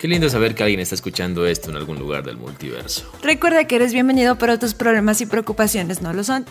[0.00, 3.12] Qué lindo saber que alguien está escuchando esto en algún lugar del multiverso.
[3.22, 6.46] Recuerda que eres bienvenido, pero tus problemas y preocupaciones no lo son.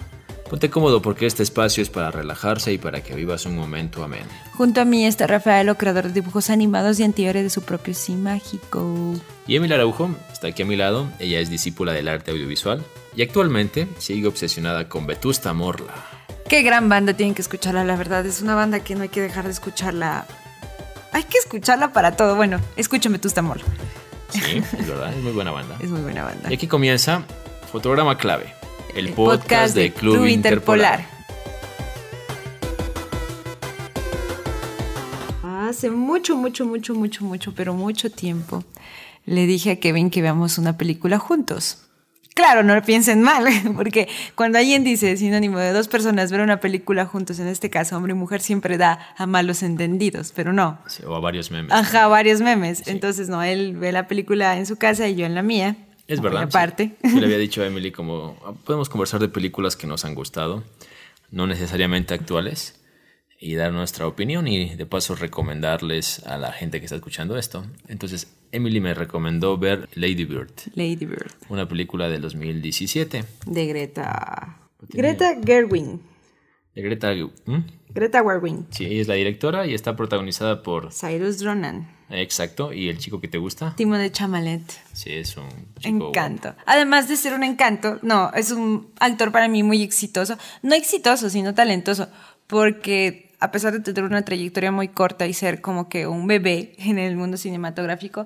[0.47, 4.27] Ponte cómodo porque este espacio es para relajarse y para que vivas un momento ameno.
[4.53, 8.13] Junto a mí está Rafaelo, creador de dibujos animados y antihéroe de su propio sí
[8.13, 9.15] mágico.
[9.47, 11.07] Y Emil Araujo está aquí a mi lado.
[11.17, 12.85] Ella es discípula del arte audiovisual
[13.15, 15.95] y actualmente sigue obsesionada con Vetusta Morla.
[16.47, 18.23] Qué gran banda, tienen que escucharla, la verdad.
[18.27, 20.27] Es una banda que no hay que dejar de escucharla.
[21.11, 22.35] Hay que escucharla para todo.
[22.35, 23.65] Bueno, escúchame Vetusta Morla.
[24.29, 25.77] Sí, es verdad, es muy buena banda.
[25.79, 26.51] Es muy buena banda.
[26.51, 27.23] Y aquí comienza
[27.71, 28.53] Fotograma Clave,
[28.95, 31.05] el, podcast, de Club, Interpolar.
[35.43, 38.63] Hace mucho, mucho, mucho, mucho, mucho, pero mucho tiempo
[39.25, 41.88] le dije a Kevin que veamos una película juntos.
[42.39, 43.43] Claro, no lo piensen mal,
[43.75, 47.97] porque cuando alguien dice sinónimo de dos personas ver una película juntos, en este caso
[47.97, 50.79] hombre y mujer, siempre da a malos entendidos, pero no.
[50.87, 51.73] Sí, o a varios memes.
[51.73, 52.87] Ajá, varios memes.
[52.87, 55.75] Entonces, no, él ve la película en su casa y yo en la mía.
[56.07, 56.43] Es verdad.
[56.43, 56.95] Aparte.
[57.03, 57.09] Sí.
[57.13, 60.15] Yo le había dicho a Emily como "Ah, podemos conversar de películas que nos han
[60.15, 60.63] gustado,
[61.31, 62.78] no necesariamente actuales,
[63.39, 67.65] y dar nuestra opinión y de paso recomendarles a la gente que está escuchando esto.
[67.87, 74.57] Entonces, Emily me recomendó ver Lady Bird, Lady Bird, una película del 2017 de Greta.
[74.89, 75.99] Greta Gerwig.
[76.75, 77.13] de Greta.
[77.45, 77.59] ¿Mm?
[77.89, 78.65] Greta Gerwig.
[78.71, 80.91] Sí, ella es la directora y está protagonizada por.
[80.91, 81.97] Cyrus Ronan.
[82.09, 83.75] Exacto, y el chico que te gusta.
[83.75, 84.63] Timo de Chamalet.
[84.93, 85.47] Sí, es un
[85.79, 86.09] chico.
[86.09, 86.55] Encanto.
[86.65, 90.37] Además de ser un encanto, no, es un actor para mí muy exitoso.
[90.63, 92.09] No exitoso, sino talentoso.
[92.47, 96.73] Porque a pesar de tener una trayectoria muy corta y ser como que un bebé
[96.77, 98.25] en el mundo cinematográfico,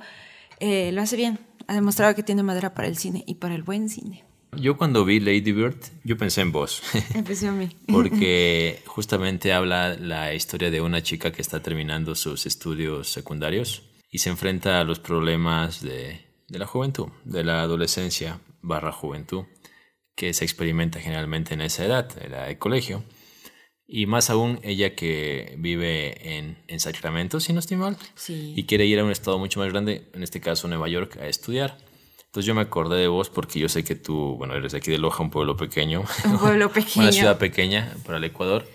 [0.59, 1.39] eh, lo hace bien.
[1.67, 4.23] Ha demostrado que tiene madera para el cine y para el buen cine.
[4.57, 6.83] Yo cuando vi Lady Bird, yo pensé en vos.
[7.13, 7.69] Empezó a mí.
[7.87, 14.19] porque justamente habla la historia de una chica que está terminando sus estudios secundarios y
[14.19, 19.45] se enfrenta a los problemas de, de la juventud, de la adolescencia barra juventud,
[20.15, 23.03] que se experimenta generalmente en esa edad, en la de colegio.
[23.87, 28.53] Y más aún ella que vive en, en Sacramento, si no estoy mal, Sí.
[28.55, 31.27] y quiere ir a un estado mucho más grande, en este caso Nueva York, a
[31.27, 31.77] estudiar.
[32.25, 34.89] Entonces yo me acordé de vos porque yo sé que tú, bueno, eres de aquí
[34.89, 36.03] de Loja, un pueblo pequeño.
[36.25, 37.03] Un pueblo pequeño.
[37.03, 38.65] Una ciudad pequeña para el Ecuador.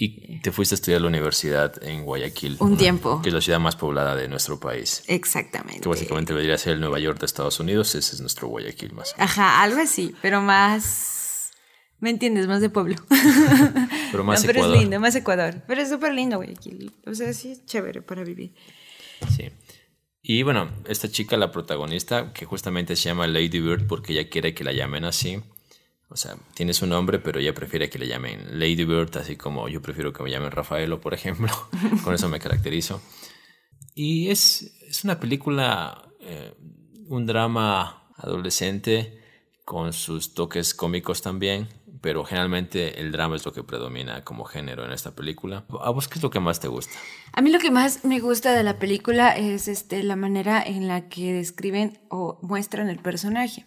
[0.00, 2.56] Y te fuiste a estudiar a la universidad en Guayaquil.
[2.60, 3.20] Un una- tiempo.
[3.20, 5.02] Que es la ciudad más poblada de nuestro país.
[5.08, 5.80] Exactamente.
[5.80, 7.92] Que básicamente vendría a ser el Nueva York de Estados Unidos.
[7.96, 9.12] Ese es nuestro Guayaquil más.
[9.18, 11.16] Ajá, algo así, pero más...
[12.00, 12.46] ¿Me entiendes?
[12.46, 12.96] Más de pueblo.
[14.12, 14.76] Pero más No, pero Ecuador.
[14.76, 15.62] es lindo, más Ecuador.
[15.66, 16.52] Pero es súper lindo, güey.
[16.52, 16.90] aquí.
[17.06, 18.54] O sea, sí es chévere para vivir.
[19.36, 19.50] Sí.
[20.22, 24.54] Y bueno, esta chica, la protagonista, que justamente se llama Lady Bird porque ella quiere
[24.54, 25.40] que la llamen así.
[26.08, 29.68] O sea, tiene su nombre, pero ella prefiere que le llamen Lady Bird, así como
[29.68, 31.48] yo prefiero que me llamen Rafaelo, por ejemplo.
[32.04, 33.02] Con eso me caracterizo.
[33.94, 36.54] Y es, es una película, eh,
[37.08, 39.18] un drama adolescente
[39.64, 41.68] con sus toques cómicos también,
[42.00, 45.64] pero generalmente el drama es lo que predomina como género en esta película.
[45.80, 46.94] ¿A vos qué es lo que más te gusta?
[47.32, 50.88] A mí lo que más me gusta de la película es este, la manera en
[50.88, 53.66] la que describen o muestran el personaje.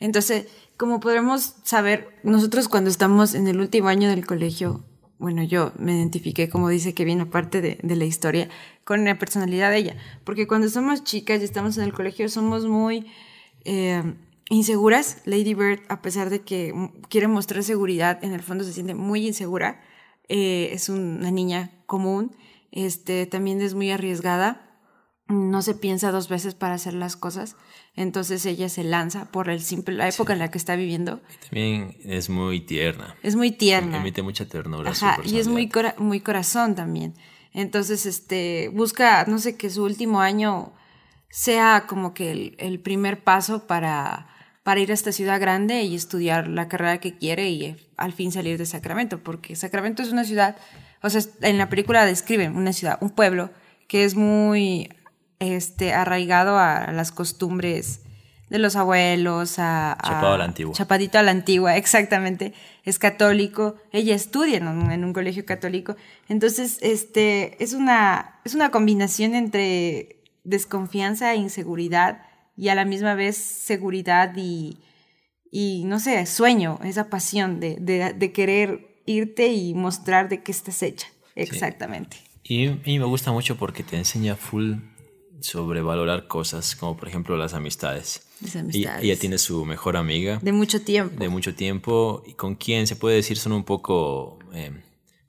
[0.00, 0.46] Entonces,
[0.76, 4.84] como podremos saber, nosotros cuando estamos en el último año del colegio,
[5.18, 8.48] bueno, yo me identifiqué, como dice que viene aparte de, de la historia,
[8.84, 9.96] con la personalidad de ella.
[10.24, 13.06] Porque cuando somos chicas y estamos en el colegio, somos muy
[13.64, 14.02] eh,
[14.56, 15.18] inseguras.
[15.24, 16.72] Lady Bird, a pesar de que
[17.08, 19.80] quiere mostrar seguridad, en el fondo se siente muy insegura.
[20.28, 22.36] Eh, es una niña común,
[22.70, 24.68] este, también es muy arriesgada,
[25.28, 27.56] no se piensa dos veces para hacer las cosas,
[27.96, 31.20] entonces ella se lanza por el simple, la época en la que está viviendo.
[31.50, 33.14] También es muy tierna.
[33.22, 33.98] Es muy tierna.
[33.98, 34.90] Emite mucha ternura.
[34.90, 37.14] Ajá, y es muy, cora- muy corazón también.
[37.52, 40.72] Entonces, este, busca, no sé, que su último año
[41.28, 44.28] sea como que el, el primer paso para,
[44.62, 48.12] para ir a esta ciudad grande y estudiar la carrera que quiere y eh, al
[48.12, 50.56] fin salir de Sacramento, porque Sacramento es una ciudad,
[51.02, 53.50] o sea, en la película describen una ciudad, un pueblo
[53.88, 54.88] que es muy
[55.40, 58.00] este, arraigado a las costumbres
[58.48, 60.74] de los abuelos, a, a- Chapado a la antigua.
[60.74, 62.52] Chapadito a la antigua, exactamente.
[62.84, 63.76] Es católico.
[63.92, 65.96] Ella estudia en un, en un colegio católico.
[66.28, 72.22] Entonces, este, es una, es una combinación entre desconfianza e inseguridad
[72.56, 74.78] y a la misma vez seguridad y,
[75.50, 80.52] y no sé, sueño, esa pasión de, de, de querer irte y mostrar de qué
[80.52, 81.06] estás hecha.
[81.34, 82.16] Exactamente.
[82.44, 84.74] Y, y me gusta mucho porque te enseña full
[85.40, 88.22] sobre valorar cosas, como por ejemplo las amistades.
[88.40, 89.04] Las Ella, amistades.
[89.04, 91.18] ella tiene su mejor amiga De mucho tiempo.
[91.18, 94.70] de mucho tiempo y con quien se puede decir son un poco eh,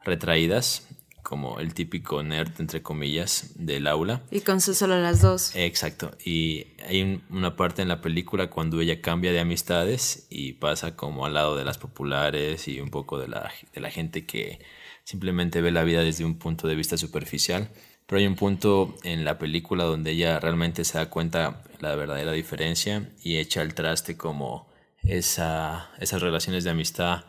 [0.03, 0.87] retraídas.
[1.23, 4.21] Como el típico nerd, entre comillas, del aula.
[4.29, 5.55] Y con su solo las dos.
[5.55, 6.11] Exacto.
[6.23, 11.25] Y hay una parte en la película cuando ella cambia de amistades y pasa como
[11.25, 14.59] al lado de las populares y un poco de la, de la gente que
[15.05, 17.69] simplemente ve la vida desde un punto de vista superficial.
[18.05, 22.33] Pero hay un punto en la película donde ella realmente se da cuenta la verdadera
[22.33, 24.67] diferencia y echa el traste como
[25.03, 27.23] esa, esas relaciones de amistad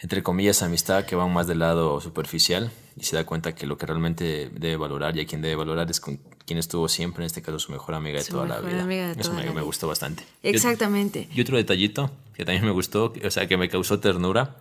[0.00, 3.76] entre comillas, amistad que van más del lado superficial y se da cuenta que lo
[3.78, 7.26] que realmente debe valorar y a quien debe valorar es con quien estuvo siempre, en
[7.26, 9.12] este caso su mejor amiga de toda la vida.
[9.18, 10.24] Eso me, gustó bastante.
[10.42, 11.28] Exactamente.
[11.34, 14.56] Y, otro detallito que también me gustó, o sea, que me causó ternura,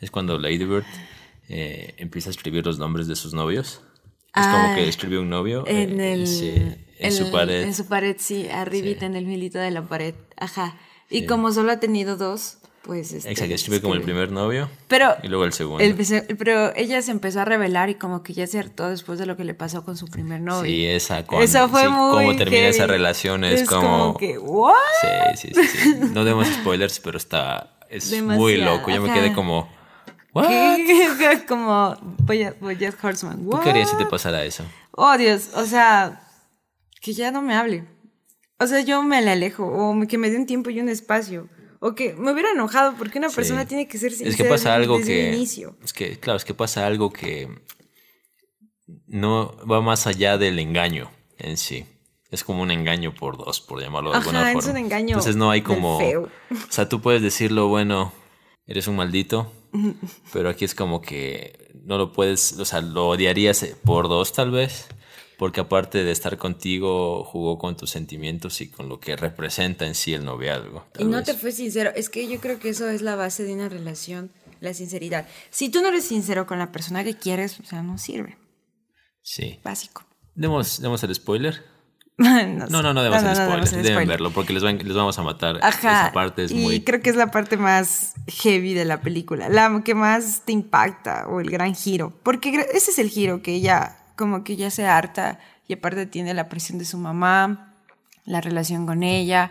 [0.00, 0.84] es cuando Lady Bird
[1.48, 3.80] eh, empieza a escribir los nombres de sus novios.
[4.34, 7.62] Es como que ah, escribió un novio en, eh, en su pared.
[7.62, 10.14] En su pared, sí, arribita en el milito de la pared.
[10.36, 10.76] Ajá.
[11.08, 13.12] Y como solo ha tenido dos, pues...
[13.12, 15.82] Este, Exacto, escribe como el primer novio pero, y luego el segundo.
[16.38, 19.36] pero ella se empezó a revelar y como que ya se hartó después de lo
[19.36, 20.70] que le pasó con su primer novio.
[20.70, 24.16] Sí, esa Eso fue muy Cómo termina esa relación es, como...
[24.16, 24.74] que, ¿what?
[25.36, 27.78] Sí, sí, sí, No demos spoilers, pero está...
[27.88, 28.90] Es muy loco.
[28.90, 29.68] Yo me quedé como...
[30.34, 30.46] ¿What?
[31.48, 33.48] como Bojack Horseman.
[33.48, 34.64] ¿Tú querías si te pasara eso?
[34.90, 35.50] Oh, Dios.
[35.54, 36.20] O sea,
[37.00, 37.84] que ya no me hable.
[38.58, 41.48] O sea, yo me le alejo o que me dé un tiempo y un espacio.
[41.86, 44.74] O que me hubiera enojado porque una persona tiene que ser sincera es que pasa
[44.74, 45.76] algo que, inicio.
[45.84, 47.46] Es que, claro, es que pasa algo que
[49.06, 51.84] no va más allá del engaño en sí.
[52.30, 54.60] Es como un engaño por dos, por llamarlo de alguna forma.
[54.60, 55.08] es un engaño.
[55.08, 55.98] Entonces no hay como.
[55.98, 56.30] O
[56.70, 58.14] sea, tú puedes decirlo, bueno,
[58.66, 59.52] eres un maldito,
[60.32, 64.50] pero aquí es como que no lo puedes, o sea, lo odiarías por dos tal
[64.52, 64.88] vez
[65.38, 69.94] porque aparte de estar contigo, jugó con tus sentimientos y con lo que representa en
[69.94, 70.84] sí el noviazgo.
[70.98, 73.54] Y no te fue sincero, es que yo creo que eso es la base de
[73.54, 75.26] una relación, la sinceridad.
[75.50, 78.38] Si tú no eres sincero con la persona que quieres, o sea, no sirve.
[79.22, 79.58] Sí.
[79.64, 80.04] Básico.
[80.34, 81.64] ¿Demos, demos el spoiler?
[82.16, 83.82] no, no, no, demos el spoiler.
[83.82, 85.58] Deben verlo porque les, les, vamos a matar.
[85.62, 86.04] Ajá.
[86.04, 89.82] Esa parte es y creo que es la parte más heavy de la película, la
[89.84, 92.12] que más te impacta o el gran giro.
[92.22, 96.34] Porque ese es el giro que ella como que ya se harta y aparte tiene
[96.34, 97.74] la presión de su mamá,
[98.24, 99.50] la relación con ella.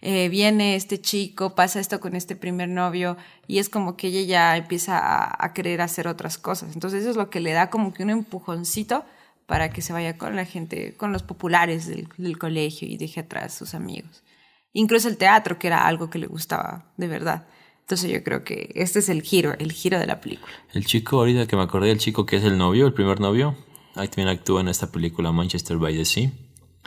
[0.00, 3.16] Eh, viene este chico, pasa esto con este primer novio
[3.46, 6.74] y es como que ella ya empieza a, querer hacer otras cosas.
[6.74, 9.04] Entonces eso es lo que le da como que un empujoncito
[9.46, 13.20] para que se vaya con la gente, con los populares del, del colegio y deje
[13.20, 14.24] atrás sus amigos.
[14.72, 17.46] Incluso el teatro, que era algo que le gustaba de verdad.
[17.82, 20.52] Entonces yo creo que este es el giro, el giro de la película.
[20.72, 23.54] El chico, ahorita que me acordé, el chico que es el novio, el primer novio,
[23.94, 26.30] Ahí también actúa en esta película Manchester by the Sea.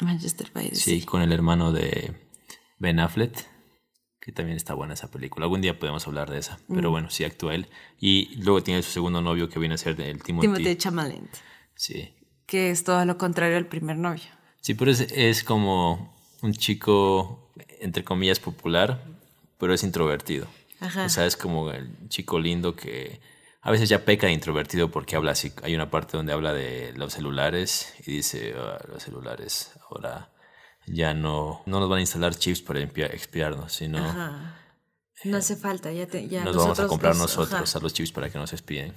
[0.01, 0.99] Manchester by the Sea.
[0.99, 2.13] Sí, con el hermano de
[2.79, 3.47] Ben Affleck,
[4.19, 5.45] que también está buena esa película.
[5.45, 6.91] Algún día podemos hablar de esa, pero mm.
[6.91, 7.67] bueno, sí actúa él.
[7.99, 10.75] Y luego tiene su segundo novio que viene a ser el Timothy.
[10.75, 11.21] Timothy.
[11.75, 12.13] Sí.
[12.45, 14.23] Que es todo lo contrario al primer novio.
[14.61, 19.03] Sí, pero es, es como un chico, entre comillas, popular,
[19.59, 20.47] pero es introvertido.
[20.79, 21.05] Ajá.
[21.05, 23.19] O sea, es como el chico lindo que
[23.65, 25.51] a veces ya peca de introvertido porque habla así.
[25.63, 30.29] Hay una parte donde habla de los celulares y dice, ah, los celulares ahora
[30.85, 33.97] ya no, no nos van a instalar chips para expiarnos, sino...
[35.23, 38.37] No hace falta, ya, ya nos vamos a comprar nosotros a los chips para que
[38.37, 38.93] nos espíen.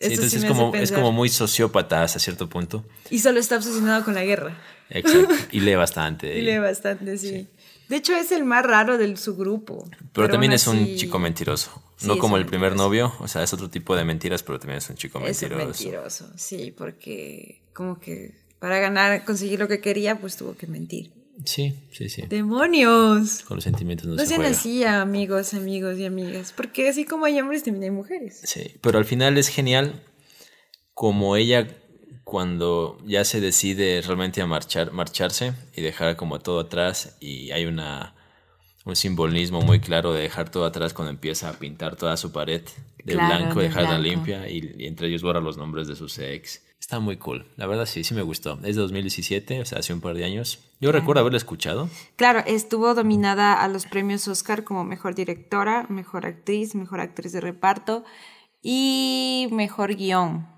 [0.00, 2.86] entonces es como, es como muy sociópata hasta cierto punto.
[3.10, 4.56] Y solo está obsesionado con la guerra.
[4.88, 5.34] Exacto.
[5.52, 6.38] Y lee bastante.
[6.38, 7.46] y lee bastante, sí.
[7.90, 9.86] De hecho, es el más raro de su grupo.
[10.14, 11.82] Pero, también es un chico mentiroso.
[12.04, 14.88] No como el primer novio, o sea, es otro tipo de mentiras, pero también es
[14.90, 15.70] un chico mentiroso.
[15.70, 20.66] Es mentiroso, sí, porque como que para ganar, conseguir lo que quería, pues tuvo que
[20.66, 21.12] mentir.
[21.44, 22.22] Sí, sí, sí.
[22.28, 23.42] ¡Demonios!
[23.44, 26.52] Con los sentimientos no, no se sean así, amigos, amigos y amigas.
[26.56, 28.40] Porque así como hay hombres, también hay mujeres.
[28.42, 30.02] Sí, pero al final es genial
[30.94, 31.68] como ella
[32.24, 37.66] cuando ya se decide realmente a marchar, marcharse y dejar como todo atrás y hay
[37.66, 38.14] una,
[38.88, 42.62] un simbolismo muy claro de dejar todo atrás cuando empieza a pintar toda su pared
[43.04, 46.64] de blanco, dejarla limpia y, entre ellos borra los nombres de sus ex.
[46.80, 48.58] Está muy cool, la verdad sí, sí me gustó.
[48.64, 50.60] Es de 2017, o sea, hace un par de años.
[50.80, 51.90] Yo recuerdo haberlo escuchado.
[52.16, 57.40] Claro, estuvo dominada a los premios Oscar como mejor directora, mejor actriz, mejor actriz de
[57.40, 58.04] reparto
[58.62, 60.48] y mejor guion.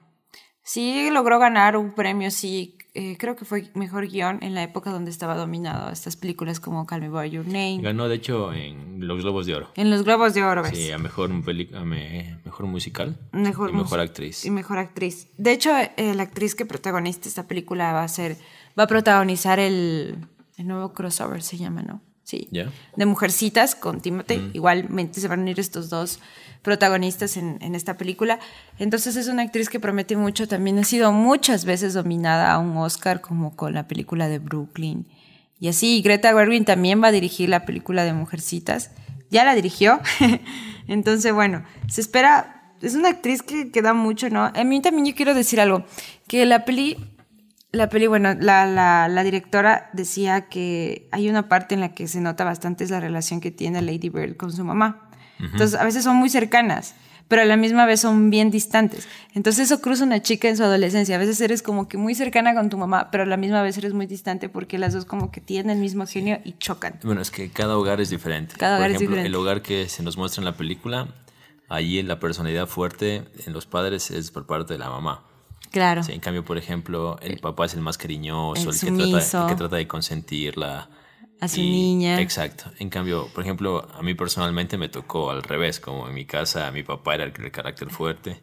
[0.63, 4.91] Sí logró ganar un premio, sí, eh, creo que fue mejor guion en la época
[4.91, 7.79] donde estaba dominado estas películas como Call Me By Your Name.
[7.81, 9.69] Ganó, de hecho, en los Globos de Oro.
[9.77, 10.77] En los Globos de Oro, ¿ves?
[10.77, 14.45] Sí, a mejor, mejor musical mejor y mejor actriz.
[14.45, 15.29] Y mejor actriz.
[15.39, 18.37] De hecho, eh, la actriz que protagoniza esta película va a ser,
[18.79, 22.01] va a protagonizar el, el nuevo crossover, se llama, ¿no?
[22.31, 22.49] Sí.
[22.97, 24.51] De Mujercitas con Timothée.
[24.53, 26.21] Igualmente se van a unir estos dos
[26.63, 28.39] protagonistas en, en, esta película.
[28.79, 30.47] Entonces es una actriz que promete mucho.
[30.47, 35.07] También ha sido muchas veces dominada a un Oscar, como con la película de Brooklyn.
[35.59, 38.93] Y así, Greta Gerwig también va a dirigir la película de Mujercitas.
[39.31, 40.01] Ya la dirigió.
[40.87, 42.57] Entonces, bueno, se espera.
[42.81, 44.45] Es una actriz que, que da mucho, ¿no?
[44.45, 45.85] A mí también yo quiero decir algo.
[46.29, 46.97] Que la peli
[47.73, 52.09] la peli, bueno, la, la, la, directora decía que hay una parte en la que
[52.09, 55.09] se nota bastante es la relación que tiene Lady Bird con su mamá.
[55.39, 55.53] Uh -huh.
[55.53, 56.95] Entonces, a veces son muy cercanas,
[57.29, 59.07] pero a la misma vez son bien distantes.
[59.35, 61.15] Entonces, eso cruza una chica en su adolescencia.
[61.15, 63.79] A veces eres como que muy cercana con tu mamá, pero a la misma vez
[63.79, 66.99] eres muy distante porque las dos como que tienen el mismo genio y chocan.
[67.05, 68.57] Bueno, es que cada hogar es diferente.
[68.59, 69.29] Cada Por hogar ejemplo, es diferente.
[69.29, 71.07] el hogar que se nos muestra en la película,
[71.69, 75.23] allí la personalidad fuerte en los padres es por parte de la mamá.
[75.71, 76.03] Claro.
[76.03, 79.03] Sí, en cambio, por ejemplo, el papá es el más cariñoso, El el, que, trata,
[79.05, 79.43] sumiso.
[79.43, 80.89] el que trata de consentirla.
[81.41, 82.21] A su Y- niña.
[82.21, 82.71] Exacto.
[82.79, 86.71] En cambio, por ejemplo, a mí personalmente me tocó al revés, como en mi casa
[86.71, 88.43] mi papá era el, carácter fuerte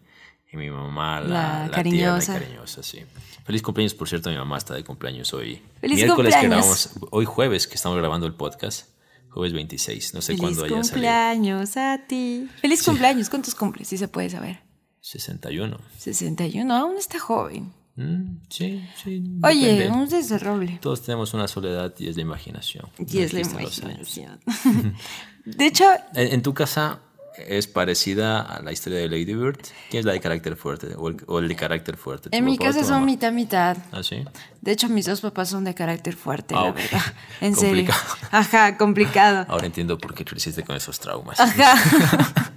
[0.51, 2.33] y mi mamá la, La la tierna y cariñosa.
[2.39, 3.01] cariñosa, sí.
[3.45, 5.61] Feliz cumpleaños, por cierto, mi mamá está de cumpleaños hoy.
[5.79, 6.89] ¡Feliz Miércoles que cumpleaños!
[6.95, 8.87] grabamos, hoy jueves que estamos grabando el podcast,
[9.29, 10.89] jueves 26, no sé Feliz cuándo haya salido.
[10.89, 12.49] cumpleaños a ti.
[12.61, 13.29] Feliz cumpleaños.
[13.29, 13.89] ¿Cuántos cumples?
[13.89, 14.61] Si se puede saber.
[15.11, 15.77] 61.
[15.97, 16.73] 61.
[16.75, 17.71] Aún está joven.
[17.95, 19.23] Mm, sí, sí.
[19.43, 19.97] Oye, depende.
[19.97, 20.77] un desarroble.
[20.81, 22.85] Todos tenemos una soledad y es la imaginación.
[22.99, 24.39] Y es la imaginación.
[25.45, 26.99] De hecho, En, en tu casa
[27.47, 29.59] es parecida a la historia de Lady Bird.
[29.89, 32.29] ¿Quién es la de carácter fuerte o el, o el de carácter fuerte?
[32.29, 33.77] ¿Tu en mi casa son mitad mitad.
[33.91, 34.25] ¿Ah, sí?
[34.61, 36.75] De hecho, mis dos papás son de carácter fuerte, Ah, la ok.
[36.75, 37.01] verdad.
[37.41, 37.93] En serio.
[38.31, 39.45] Ajá, complicado.
[39.49, 41.39] Ahora entiendo por qué creciste con esos traumas.
[41.39, 42.43] Ajá.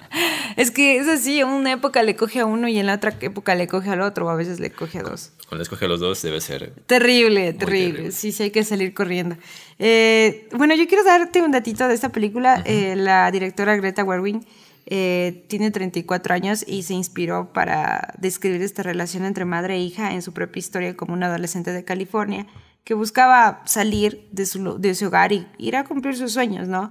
[0.56, 3.14] Es que es así, en una época le coge a uno y en la otra
[3.20, 5.32] época le coge al otro, o a veces le coge a dos.
[5.48, 6.72] Cuando escoge a los dos debe ser...
[6.86, 7.56] Terrible, terrible.
[7.56, 8.12] terrible.
[8.12, 9.36] Sí, sí, hay que salir corriendo.
[9.78, 12.62] Eh, bueno, yo quiero darte un datito de esta película.
[12.66, 14.40] Eh, la directora Greta Gerwig
[14.86, 20.12] eh, tiene 34 años y se inspiró para describir esta relación entre madre e hija
[20.12, 22.46] en su propia historia como una adolescente de California
[22.84, 26.90] que buscaba salir de su, de su hogar y ir a cumplir sus sueños, ¿no?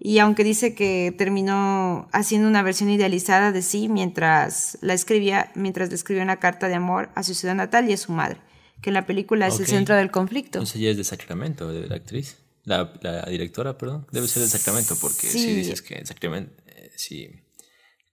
[0.00, 5.88] Y aunque dice que terminó haciendo una versión idealizada de sí mientras la escribía, mientras
[5.88, 8.38] le escribía una carta de amor a su ciudad natal y a su madre,
[8.80, 9.68] que en la película es el Ok.
[9.68, 10.58] centro del conflicto.
[10.58, 12.36] Entonces ya es de Sacramento, de la actriz.
[12.64, 14.06] La, la directora, perdón.
[14.12, 15.38] Debe ser de Sacramento porque Sí.
[15.40, 17.30] si dices que en Sacramento, eh, si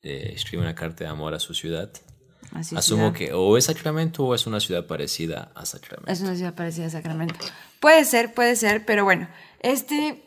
[0.01, 1.92] le escribe una carta de amor a su ciudad,
[2.54, 3.13] asumo ciudad.
[3.13, 6.12] que o es Sacramento o es una ciudad parecida a Sacramento.
[6.12, 7.36] Es una ciudad parecida a Sacramento.
[7.80, 9.27] Puede ser, puede ser, pero bueno,
[9.60, 10.24] este,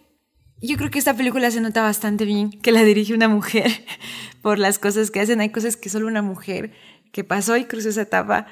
[0.61, 3.71] yo creo que esta película se nota bastante bien que la dirige una mujer
[4.43, 5.41] por las cosas que hacen.
[5.41, 6.73] Hay cosas que solo una mujer
[7.13, 8.47] que pasó y cruzó esa etapa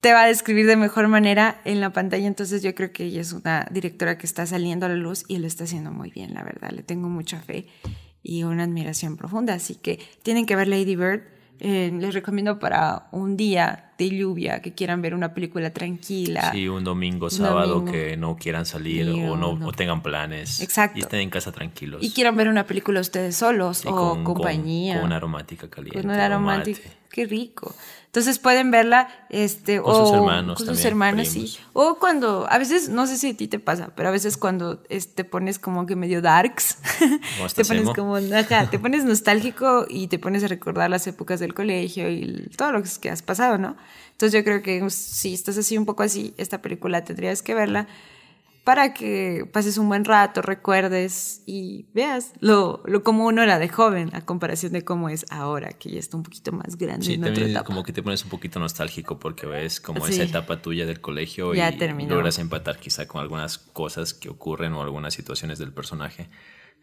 [0.00, 2.26] te va a describir de mejor manera en la pantalla.
[2.26, 5.38] Entonces yo creo que ella es una directora que está saliendo a la luz y
[5.38, 6.70] lo está haciendo muy bien, la verdad.
[6.70, 7.66] Le tengo mucha fe
[8.22, 9.54] y una admiración profunda.
[9.54, 11.22] Así que tienen que ver Lady Bird.
[11.58, 16.52] Eh, les recomiendo para un día de lluvia que quieran ver una película tranquila.
[16.52, 17.92] Sí, un domingo, sábado domingo.
[17.92, 19.66] que no quieran salir o no, no.
[19.66, 20.60] o tengan planes.
[20.60, 20.98] Exacto.
[20.98, 22.02] Y estén en casa tranquilos.
[22.02, 24.96] Y quieran ver una película ustedes solos o con- compañía.
[24.96, 26.00] Con, una aromática caliente.
[26.00, 26.76] Con una mate.
[27.16, 27.74] Qué rico.
[28.04, 31.40] Entonces pueden verla este, Con o sus hermanos con sus también, hermanos, sí.
[31.40, 31.60] primos.
[31.72, 34.82] O cuando, a veces, no sé si a ti te pasa, pero a veces cuando
[34.90, 36.76] es- te pones como que medio darks,
[37.56, 37.94] te pones emo.
[37.94, 42.50] como, ajá, te pones nostálgico y te pones a recordar las épocas del colegio y
[42.54, 43.76] todo lo que has pasado, ¿no?
[44.12, 47.86] Entonces yo creo que si estás así un poco así, esta película tendrías que verla
[48.66, 53.68] para que pases un buen rato, recuerdes y veas lo, lo como uno era de
[53.68, 57.14] joven a comparación de cómo es ahora, que ya está un poquito más grande Sí,
[57.14, 57.64] en otra también etapa.
[57.64, 60.14] como que te pones un poquito nostálgico porque ves como Sí.
[60.14, 62.16] esa etapa tuya del colegio Ya y terminó.
[62.16, 66.28] logras empatar quizá con algunas cosas que ocurren o algunas situaciones del personaje.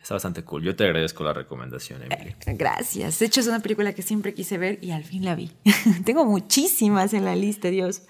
[0.01, 0.63] Está bastante cool.
[0.63, 2.33] Yo te agradezco la recomendación, Emily.
[2.45, 3.19] Gracias.
[3.19, 5.51] De hecho, es una película que siempre quise ver y al fin la vi.
[6.05, 8.03] Tengo muchísimas en la lista, Dios.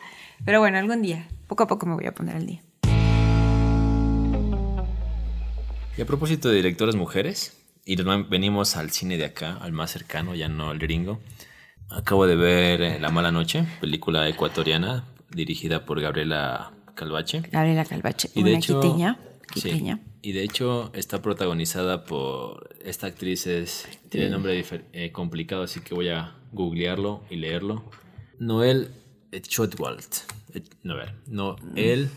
[0.45, 2.61] Pero bueno, algún día, poco a poco me voy a poner al día.
[5.97, 9.91] Y a propósito de directoras mujeres, y nos venimos al cine de acá, al más
[9.91, 11.19] cercano, ya no al gringo.
[11.89, 17.41] Acabo de ver eh, La Mala Noche, película ecuatoriana dirigida por Gabriela Calvache.
[17.51, 19.19] Gabriela Calvache, Y de una hecho, quiteña.
[19.55, 25.81] sí, y de hecho está protagonizada por esta actriz es tiene nombre eh, complicado, así
[25.81, 27.83] que voy a googlearlo y leerlo.
[28.39, 28.89] Noel
[29.31, 30.07] Schotwald.
[30.83, 32.09] No, a ver, Noel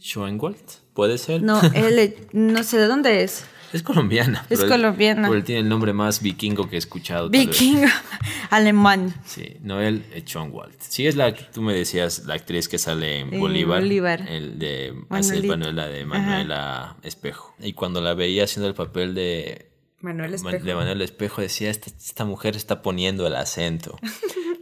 [0.00, 0.56] Schoenwald,
[0.92, 1.42] ¿puede ser?
[1.42, 3.44] No, él, no sé de dónde es.
[3.72, 4.46] Es colombiana.
[4.50, 5.22] Es colombiana.
[5.22, 7.28] Pero él tiene el nombre más vikingo que he escuchado.
[7.28, 7.88] Vikingo,
[8.50, 9.12] alemán.
[9.26, 10.76] Sí, Noel Schoenwald.
[10.78, 13.80] Sí, es la que tú me decías, la actriz que sale en Bolívar.
[13.80, 14.28] Bolívar.
[14.28, 17.52] El de Manuela de Manuela Espejo.
[17.58, 20.64] Y cuando la veía haciendo el papel de Manuel Espejo.
[20.64, 23.98] De Manuel Espejo decía, esta, esta mujer está poniendo el acento.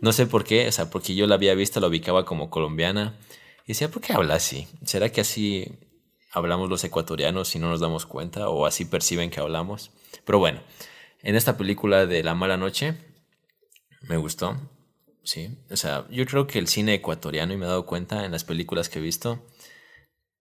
[0.03, 3.15] No sé por qué, o sea, porque yo la había visto, la ubicaba como colombiana.
[3.65, 4.67] Y decía, ¿por qué habla así?
[4.85, 5.79] ¿Será que así
[6.33, 8.49] hablamos los ecuatorianos y no nos damos cuenta?
[8.49, 9.91] ¿O así perciben que hablamos?
[10.25, 10.61] Pero bueno,
[11.23, 12.97] en esta película de La Mala Noche,
[14.03, 14.57] me gustó.
[15.25, 18.33] Sí, o sea, yo creo que el cine ecuatoriano, y me he dado cuenta en
[18.33, 19.47] las películas que he visto,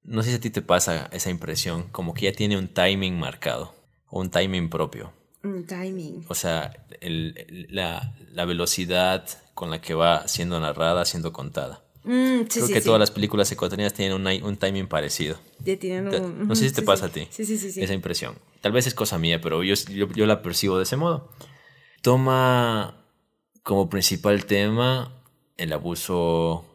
[0.04, 3.20] no sé si a ti te pasa esa impresión, como que ya tiene un timing
[3.20, 3.75] marcado,
[4.08, 5.13] o un timing propio.
[5.44, 6.25] Un timing.
[6.28, 11.84] O sea, la, la velocidad con la que va siendo narrada, siendo contada.
[12.03, 15.38] Mm, Creo que todas las películas ecuatorianas tienen un, un timing parecido.
[15.63, 17.27] Ya tienen un, no sé si te pasa a ti.
[17.29, 18.36] Sí, sí, sí, Esa impresión.
[18.62, 21.29] Tal vez es cosa mía, pero yo, yo, la percibo de ese modo.
[22.01, 23.05] Toma
[23.63, 25.24] como principal tema
[25.58, 26.65] el abuso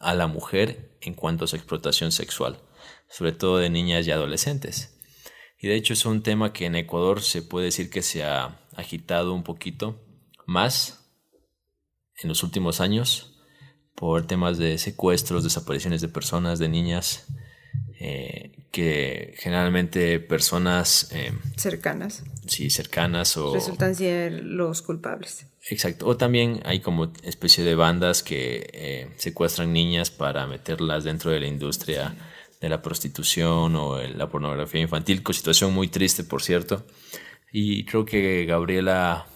[0.00, 2.60] a la mujer en cuanto a su explotación sexual,
[3.08, 4.96] sobre todo de niñas y adolescentes.
[5.60, 8.60] Y de hecho es un tema que en Ecuador se puede decir que se ha
[8.76, 10.00] agitado un poquito
[10.46, 11.10] más
[12.22, 13.27] en los últimos años
[13.98, 17.26] por temas de secuestros, desapariciones de personas, de niñas,
[17.98, 21.10] eh, que generalmente personas...
[21.12, 22.22] Eh, cercanas.
[22.46, 23.52] Sí, cercanas o...
[23.52, 25.46] Resultan ser los culpables.
[25.68, 26.06] Exacto.
[26.06, 31.40] O también hay como especie de bandas que eh, secuestran niñas para meterlas dentro de
[31.40, 32.14] la industria
[32.60, 36.86] de la prostitución o la pornografía infantil, con situación muy triste, por cierto.
[37.52, 39.26] Y creo que Gabriela,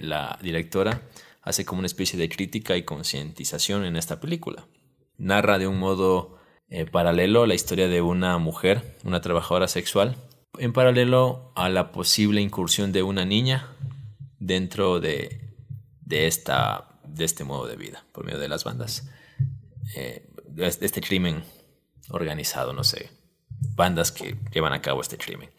[0.00, 1.02] la directora,
[1.44, 4.66] hace como una especie de crítica y concientización en esta película.
[5.18, 10.16] Narra de un modo eh, paralelo la historia de una mujer, una trabajadora sexual,
[10.58, 13.68] en paralelo a la posible incursión de una niña
[14.38, 15.54] dentro de,
[16.00, 19.10] de, esta, de este modo de vida, por medio de las bandas.
[19.94, 21.44] Eh, de este crimen
[22.10, 23.10] organizado, no sé,
[23.74, 25.50] bandas que llevan a cabo este crimen.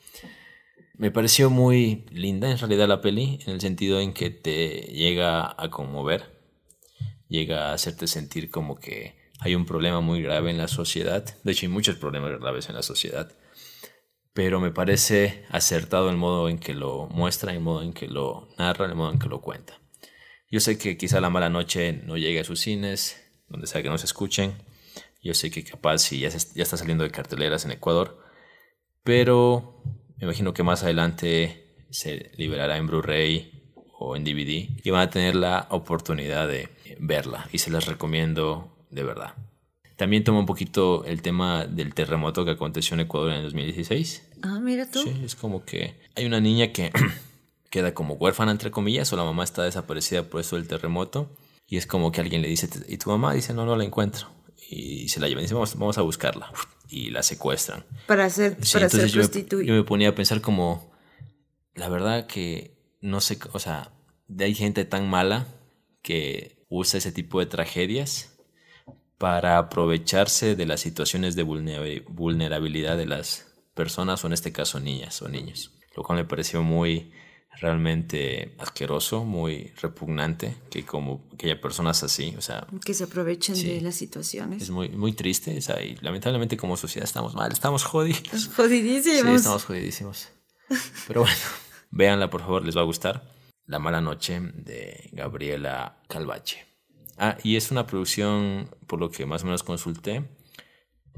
[0.98, 5.54] Me pareció muy linda en realidad la peli, en el sentido en que te llega
[5.58, 6.40] a conmover,
[7.28, 11.26] llega a hacerte sentir como que hay un problema muy grave en la sociedad.
[11.44, 13.32] De hecho, hay muchos problemas graves en la sociedad.
[14.34, 18.48] Pero me parece acertado el modo en que lo muestra, el modo en que lo
[18.58, 19.80] narra, el modo en que lo cuenta.
[20.50, 23.90] Yo sé que quizá La Mala Noche no llegue a sus cines, donde sea que
[23.90, 24.54] no se escuchen.
[25.22, 28.24] Yo sé que capaz si ya, ya está saliendo de carteleras en Ecuador.
[29.04, 29.84] Pero
[30.18, 35.10] me imagino que más adelante se liberará en Blu-ray o en DVD y van a
[35.10, 39.34] tener la oportunidad de verla y se las recomiendo de verdad.
[39.96, 44.30] También toma un poquito el tema del terremoto que aconteció en Ecuador en el 2016.
[44.42, 45.04] Ah, mira tú.
[45.04, 46.92] Sí, es como que hay una niña que
[47.70, 51.30] queda como huérfana, entre comillas, o la mamá está desaparecida por eso del terremoto.
[51.68, 53.34] Y es como que alguien le dice, ¿y tu mamá?
[53.34, 54.28] Dice, no, no la encuentro.
[54.70, 56.52] Y se la llevan, dice, vamos, vamos a buscarla
[56.90, 57.86] y la secuestran.
[58.08, 59.24] Para ser, para ser yo,
[59.62, 60.92] yo me ponía a pensar como,
[61.74, 63.92] la verdad que no sé, o sea,
[64.40, 65.48] hay gente tan mala
[66.02, 68.38] que usa ese tipo de tragedias
[69.18, 75.22] para aprovecharse de las situaciones de vulnerabilidad de las personas o en este caso niñas
[75.22, 75.72] o niños.
[75.96, 77.12] Lo cual me pareció muy
[77.60, 83.56] realmente asqueroso, muy repugnante que como que haya personas así, o sea, que se aprovechen
[83.56, 84.64] de las situaciones.
[84.64, 88.50] Es muy muy triste, o sea, y lamentablemente como sociedad estamos mal, estamos jodidos.
[88.56, 89.26] Jodidísimos.
[89.26, 90.30] Sí, estamos jodidísimos.
[91.08, 91.36] Pero bueno,
[91.92, 93.34] véanla por favor, les va a gustar.
[93.68, 96.66] La mala noche de Gabriela Calvache.
[97.18, 100.24] Ah, y es una producción, por lo que más o menos consulté,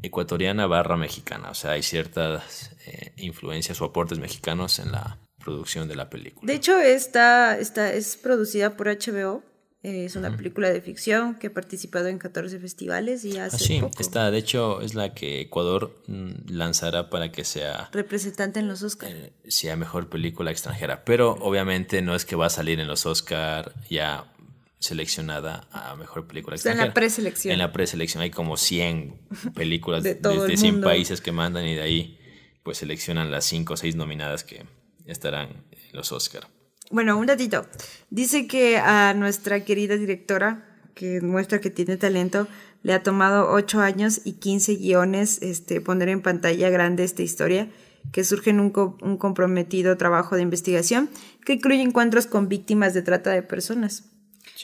[0.01, 1.49] ecuatoriana barra mexicana.
[1.49, 6.45] O sea, hay ciertas eh, influencias o aportes mexicanos en la producción de la película.
[6.45, 9.43] De hecho, esta, esta es producida por HBO.
[9.81, 13.79] Es una película de ficción que ha participado en 14 festivales y hace ah, sí,
[13.79, 14.01] poco.
[14.01, 17.87] Está, de hecho, es la que Ecuador mm, lanzará para que sea...
[17.93, 19.13] Representante en los Oscars.
[19.13, 21.05] Eh, sea mejor película extranjera.
[21.05, 24.33] Pero obviamente no es que va a salir en los Oscars ya
[24.79, 26.83] seleccionada a mejor película extranjera.
[26.83, 27.53] en la preselección.
[27.53, 29.15] En la preselección hay como 100
[29.55, 32.19] películas de, de 100 países que mandan y de ahí
[32.67, 34.65] pues seleccionan las 5 o 6 nominadas que
[35.07, 36.47] estarán en los Oscar.
[36.91, 37.65] Bueno, un ratito.
[38.09, 42.47] Dice que a nuestra querida directora, que muestra que tiene talento,
[42.83, 47.69] le ha tomado 8 años y 15 guiones este, poner en pantalla grande esta historia,
[48.11, 51.09] que surge en un, un comprometido trabajo de investigación
[51.45, 54.05] que incluye encuentros con víctimas de trata de personas.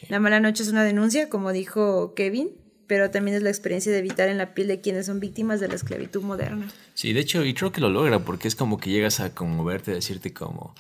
[0.07, 2.51] La mala noche es una denuncia, como dijo Kevin,
[2.93, 5.67] pero también es la experiencia de evitar en la piel de quienes son víctimas de
[5.67, 6.71] la esclavitud moderna.
[6.93, 9.89] Sí, de hecho, y creo que lo logra porque es como que llegas a conmoverte,
[9.89, 10.75] a decirte como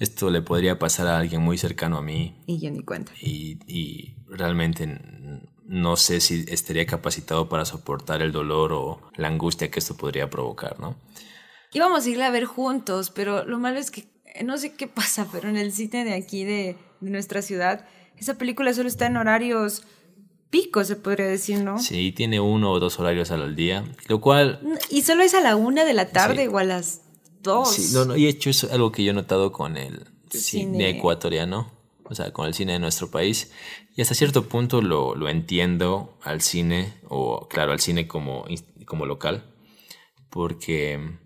[0.00, 2.34] esto le podría pasar a alguien muy cercano a mí.
[2.48, 3.12] Y yo ni cuenta.
[3.20, 4.88] Y, y realmente
[5.66, 10.28] no sé si estaría capacitado para soportar el dolor o la angustia que esto podría
[10.30, 10.96] provocar, ¿no?
[11.72, 14.08] Íbamos a irla a ver juntos, pero lo malo es que
[14.44, 18.34] no sé qué pasa, pero en el cine de aquí de, de nuestra ciudad, esa
[18.34, 19.84] película solo está en horarios
[20.50, 21.78] pico, se podría decir, ¿no?
[21.78, 24.60] Sí, tiene uno o dos horarios al día, lo cual...
[24.90, 27.02] Y solo es a la una de la tarde o a las
[27.42, 27.72] dos.
[27.72, 30.90] Sí, no, no, y de hecho es algo que yo he notado con el cine,
[30.90, 31.72] ecuatoriano,
[32.04, 33.52] o sea, con el cine de nuestro país,
[33.96, 38.44] y hasta cierto punto lo, lo entiendo al cine, o claro, al cine como,
[38.84, 39.54] como local,
[40.28, 41.18] porque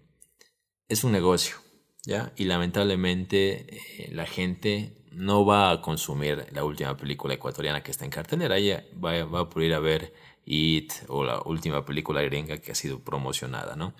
[0.89, 1.57] es un negocio,
[2.05, 2.33] ¿ya?
[2.37, 8.05] Y lamentablemente eh, la gente no va a consumir la última película ecuatoriana que está
[8.05, 10.13] en cartelera, ella va, a poder ir a ver
[10.47, 13.95] It o la última película gringa que ha sido promocionada, ¿no?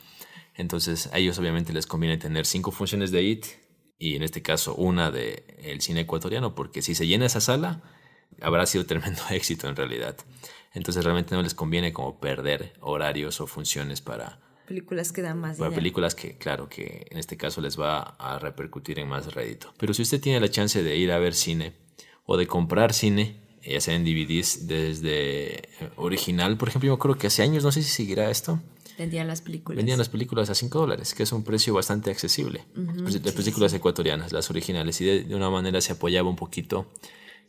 [0.55, 3.47] Entonces a ellos obviamente les conviene tener cinco funciones de It
[3.99, 7.83] y en este caso una de el cine ecuatoriano, porque si se llena esa sala,
[8.41, 10.17] habrá sido tremendo éxito en realidad.
[10.73, 15.59] Entonces realmente no les conviene como perder horarios o funciones para, películas que dan más
[15.59, 19.73] Para películas que, claro, que en este caso les va a repercutir en más rédito.
[19.79, 21.75] Pero si usted tiene la chance de ir a ver cine
[22.27, 27.29] o de comprar cine, ya sea en DVDs desde original, por ejemplo, yo creo que
[27.29, 28.61] hace años, no sé si seguirá esto.
[28.99, 29.77] Vendían las películas.
[29.77, 32.65] Vendían las películas a 5 dólares, que es un precio bastante accesible.
[32.75, 35.01] las películas ecuatorianas, las originales.
[35.01, 36.93] Y de, una manera se apoyaba un poquito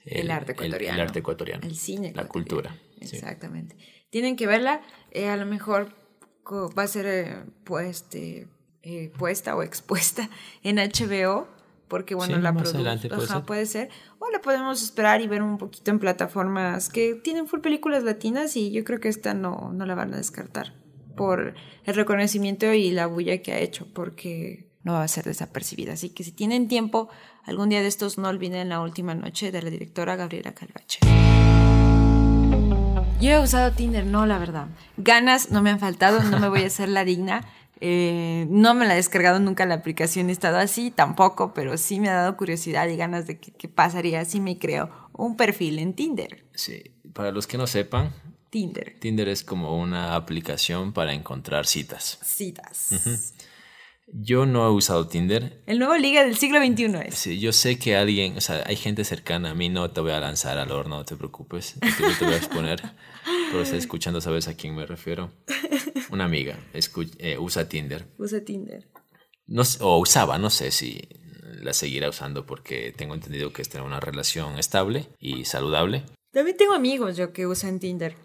[0.05, 0.95] el, arte ecuatoriano.
[0.95, 1.67] El, arte ecuatoriano.
[1.67, 2.13] El cine.
[2.15, 2.75] La cultura.
[2.99, 3.77] Exactamente.
[4.09, 4.81] Tienen que verla.
[5.11, 6.04] Eh, a lo mejor
[6.45, 8.47] va a ser eh, pues, este,
[8.83, 10.29] eh, puesta o expuesta
[10.63, 11.47] en HBO,
[11.87, 13.89] porque bueno, la producción puede, ser.
[14.19, 18.55] O la podemos esperar y ver un poquito en plataformas que tienen full películas latinas
[18.55, 20.73] y yo creo que esta no, no la van a descartar
[21.15, 21.53] por
[21.83, 25.93] el reconocimiento y la bulla que ha hecho, porque no va a ser desapercibida.
[25.93, 27.09] Así que si tienen tiempo,
[27.43, 30.99] algún día de estos no olviden la última noche de la directora Gabriela Calvache.
[33.21, 34.67] Yo he usado Tinder, no, la verdad.
[34.97, 37.47] Ganas no me han faltado, no me voy a hacer la digna.
[37.81, 41.99] Eh, no me la he descargado nunca la aplicación, he estado así, tampoco, pero sí
[41.99, 45.93] me ha dado curiosidad y ganas de qué pasaría si me creo un perfil en
[45.93, 46.45] Tinder.
[46.53, 48.13] Sí, para los que no sepan,
[48.49, 48.97] Tinder.
[48.99, 52.19] Tinder es como una aplicación para encontrar citas.
[52.23, 53.33] Citas.
[54.07, 55.61] Yo no he usado Tinder.
[55.65, 57.15] El nuevo liga del siglo XXI es.
[57.15, 60.11] Sí, yo sé que alguien, o sea, hay gente cercana a mí, no te voy
[60.11, 62.81] a lanzar al horno, no te preocupes, no te voy a exponer,
[63.49, 65.31] pero estás escuchando, sabes a quién me refiero.
[66.11, 66.59] Una amiga
[67.17, 68.05] eh, usa Tinder.
[68.17, 68.87] Usa Tinder.
[69.47, 71.07] No, o usaba, no sé si
[71.61, 76.03] la seguirá usando porque tengo entendido que es tener una relación estable y saludable.
[76.31, 78.15] También tengo amigos yo que usan Tinder.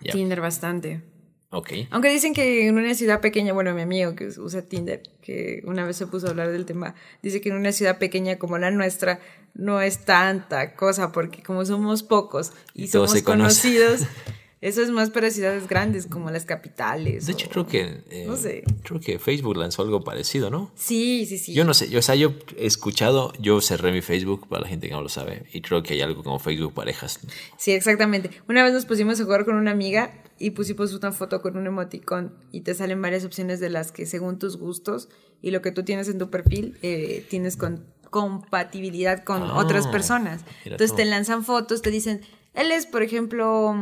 [0.00, 1.02] Tinder bastante.
[1.52, 1.70] Ok.
[1.90, 5.84] Aunque dicen que en una ciudad pequeña, bueno, mi amigo que usa Tinder, que una
[5.84, 8.70] vez se puso a hablar del tema, dice que en una ciudad pequeña como la
[8.70, 9.20] nuestra
[9.54, 14.00] no es tanta cosa, porque como somos pocos y, somos conocidos,
[14.62, 17.26] Eso es más para ciudades grandes como las capitales.
[17.26, 18.04] De hecho, creo que.
[18.10, 18.62] Eh, no sé.
[18.84, 20.70] Creo que Facebook lanzó algo parecido, ¿no?
[20.76, 21.52] Sí, sí, sí.
[21.52, 21.90] Yo no sé.
[21.90, 25.02] Yo, o sea, yo he escuchado, yo cerré mi Facebook para la gente que no
[25.02, 25.46] lo sabe.
[25.52, 27.18] Y creo que hay algo como Facebook Parejas.
[27.58, 28.30] Sí, exactamente.
[28.48, 31.66] Una vez nos pusimos a jugar con una amiga y pusimos una foto con un
[31.66, 35.08] emoticón y te salen varias opciones de las que según tus gustos
[35.40, 39.86] y lo que tú tienes en tu perfil eh, tienes con compatibilidad con ah, otras
[39.86, 40.44] personas.
[40.64, 42.20] Entonces te lanzan fotos, te dicen,
[42.54, 43.74] él es, por ejemplo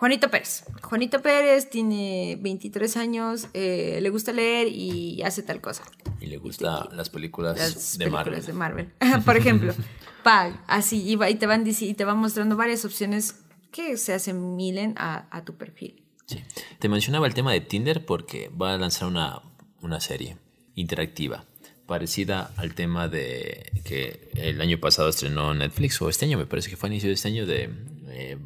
[0.00, 0.64] Juanito Pérez.
[0.82, 5.82] Juanito Pérez tiene 23 años, eh, le gusta leer y hace tal cosa.
[6.20, 8.44] Y le gustan las películas, de, Marvel.
[8.44, 8.92] de Marvel.
[9.26, 9.74] Por ejemplo,
[10.24, 13.39] pag, así, y, te van, y te van mostrando varias opciones
[13.70, 16.04] que se asimilen a, a tu perfil.
[16.26, 16.42] Sí.
[16.78, 19.42] Te mencionaba el tema de Tinder porque va a lanzar una,
[19.80, 20.36] una serie
[20.74, 21.44] interactiva
[21.86, 26.70] parecida al tema de que el año pasado estrenó Netflix, o este año me parece
[26.70, 27.68] que fue a inicio de este año, de
[28.08, 28.38] eh,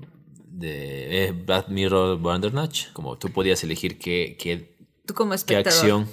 [0.55, 4.77] de eh, Black Mirror Bandersnatch, como tú podías elegir qué, qué,
[5.47, 6.09] qué acción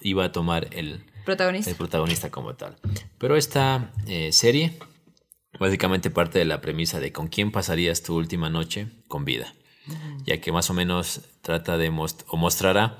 [0.00, 1.70] iba a tomar el protagonista.
[1.70, 2.76] el protagonista como tal.
[3.18, 4.78] Pero esta eh, serie
[5.58, 9.54] básicamente parte de la premisa de con quién pasarías tu última noche con vida,
[10.24, 12.98] ya que más o menos trata de o mostrará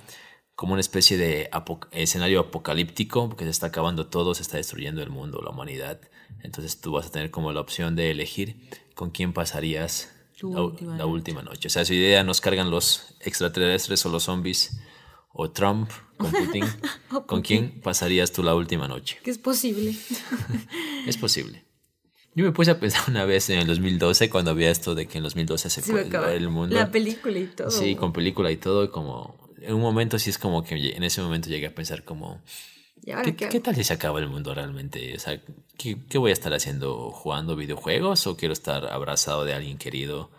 [0.60, 1.48] como una especie de
[1.92, 6.00] escenario apocalíptico, porque se está acabando todo, se está destruyendo el mundo, la humanidad.
[6.42, 11.42] Entonces tú vas a tener como la opción de elegir con quién pasarías la, última,
[11.42, 11.68] noche.
[11.68, 14.78] O sea, su idea nos cargan los extraterrestres o los zombies
[15.32, 16.64] o Trump con Putin.
[17.26, 19.18] ¿Con quién pasarías tú la última noche?
[19.22, 19.96] Que es posible.
[21.06, 21.64] es posible.
[22.34, 25.18] Yo me puse a pensar una vez en el 2012 cuando había esto de que
[25.18, 26.76] en 2012 se Sí, ver el mundo.
[26.76, 27.70] La película y todo.
[27.70, 31.02] Sí, con película y todo, y como en un momento sí es como que en
[31.02, 32.40] ese momento llegué a pensar como,
[33.04, 33.48] ¿Y ahora ¿qué, qué?
[33.48, 35.14] qué tal si se acaba el mundo realmente?
[35.14, 35.40] O sea,
[35.76, 37.10] ¿qué, qué voy a estar haciendo?
[37.10, 40.30] ¿Jugando videojuegos o quiero estar abrazado de alguien querido?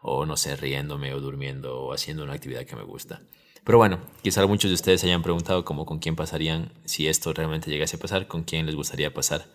[0.00, 3.22] O no sé, riéndome o durmiendo o haciendo una actividad que me gusta.
[3.64, 7.32] Pero bueno, quizá muchos de ustedes se hayan preguntado como con quién pasarían, si esto
[7.32, 9.46] realmente llegase a pasar, con quién les gustaría pasar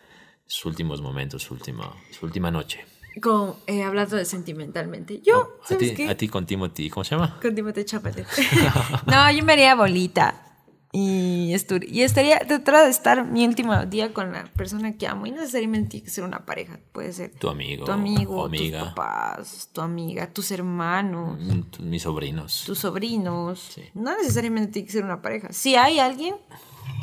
[0.45, 2.85] sus últimos momentos, su última, su última noche.
[3.21, 5.21] Con, eh, hablando de sentimentalmente.
[5.21, 6.09] Yo, a, ¿sabes ti, qué?
[6.09, 7.39] a ti con Timothy, ¿cómo se llama?
[7.41, 8.25] Con Timothée Chalamet.
[9.05, 10.47] no, yo me haría bolita.
[10.93, 11.55] Y,
[11.87, 15.25] y estaría, tratar de estar mi último día con la persona que amo.
[15.25, 16.79] Y no necesariamente tiene que ser una pareja.
[16.91, 22.03] Puede ser Tu amigo, tu amigo, amiga, tus papás, tu amiga, tus hermanos, mm, mis
[22.03, 22.63] sobrinos.
[22.65, 23.59] tus sobrinos.
[23.75, 23.83] Sí.
[23.93, 25.53] No necesariamente tiene que ser una pareja.
[25.53, 26.35] Si hay alguien,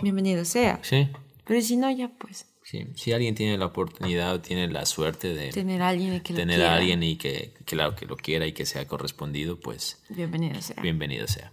[0.02, 0.80] bienvenido sea.
[0.82, 1.08] Sí,
[1.46, 2.86] Pero si no, ya pues, sí.
[2.94, 6.62] Si alguien tiene la oportunidad o tiene la suerte de tener a alguien que tener
[6.62, 10.80] a alguien y que, claro, que lo quiera y que sea correspondido, pues bienvenido sea.
[10.82, 11.52] bienvenido sea.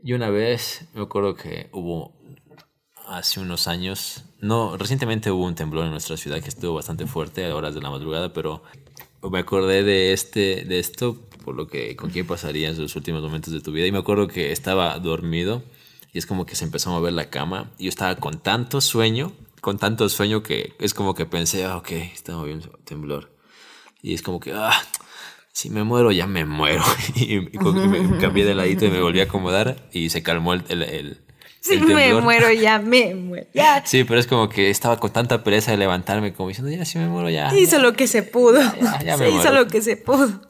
[0.00, 2.14] Yo una vez me acuerdo que hubo
[3.08, 7.44] hace unos años, no, recientemente hubo un temblor en nuestra ciudad que estuvo bastante fuerte
[7.44, 8.62] a horas de la madrugada, pero
[9.22, 13.52] me acordé de este, de esto, por lo que con quién pasarías los últimos momentos
[13.52, 15.62] de tu vida y me acuerdo que estaba dormido
[16.12, 18.80] y es como que se empezó a mover la cama y yo estaba con tanto
[18.80, 21.90] sueño, con tanto sueño que es como que pensé, ah, ok,
[22.30, 23.34] moviendo el temblor
[24.02, 24.72] y es como que, ah,
[25.52, 26.84] si me muero, ya me muero.
[27.16, 30.22] Y, y con- y me cambié de ladito y me volví a acomodar y se
[30.22, 31.20] calmó el, el, el-
[31.60, 33.46] Si me muero, ya me muero.
[33.52, 36.84] Ya Sí, pero es como que estaba con tanta pereza de levantarme, como diciendo, ya,
[36.84, 37.52] si me muero, ya.
[37.58, 38.60] hizo lo que se pudo.
[39.04, 39.52] ya, se hizo muero.
[39.64, 40.40] lo que se pudo.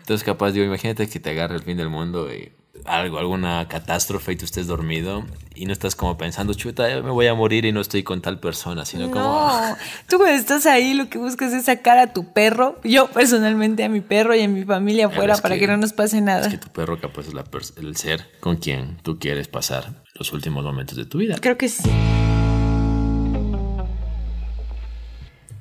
[0.00, 2.50] Entonces, capaz, digo, imagínate que te agarre el fin del mundo y
[2.88, 7.26] algo, alguna catástrofe y tú estés dormido y no estás como pensando, chuta, me voy
[7.26, 9.76] a morir y no estoy con tal persona, sino como, "Ah, No,
[10.08, 13.88] tú cuando estás ahí lo que buscas es sacar a tu perro, yo personalmente a
[13.88, 16.42] mi perro y a mi familia afuera es para que- no nos pase nada.
[16.46, 17.44] es que tu perro capaz es la
[17.76, 21.36] el ser con quien tú quieres pasar los últimos momentos de tu vida.
[21.40, 21.90] Creo que sí.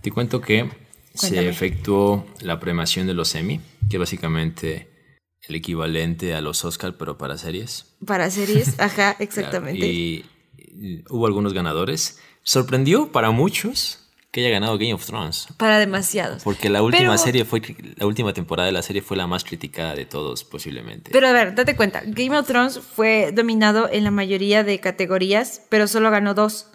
[0.02, 0.70] Te cuento que
[1.14, 3.60] se efectuó la premiación de los Emmy,
[3.90, 4.90] que básicamente
[5.48, 7.96] el equivalente a los Oscar, pero para series.
[8.06, 9.86] Para series, ajá, Claro, exactamente.
[9.88, 10.26] Y,
[10.58, 12.20] y hubo algunos ganadores.
[12.44, 15.48] Sorprendió para muchos que haya ganado Game of Thrones.
[15.58, 16.44] Para demasiados.
[16.44, 17.62] Porque la última Pero- serie fue
[17.96, 21.12] la última temporada de la serie fue la más criticada de todos posiblemente.
[21.12, 25.62] Pero a ver, date cuenta, Game of Thrones fue dominado en la mayoría de categorías,
[25.70, 26.68] pero solo ganó dos.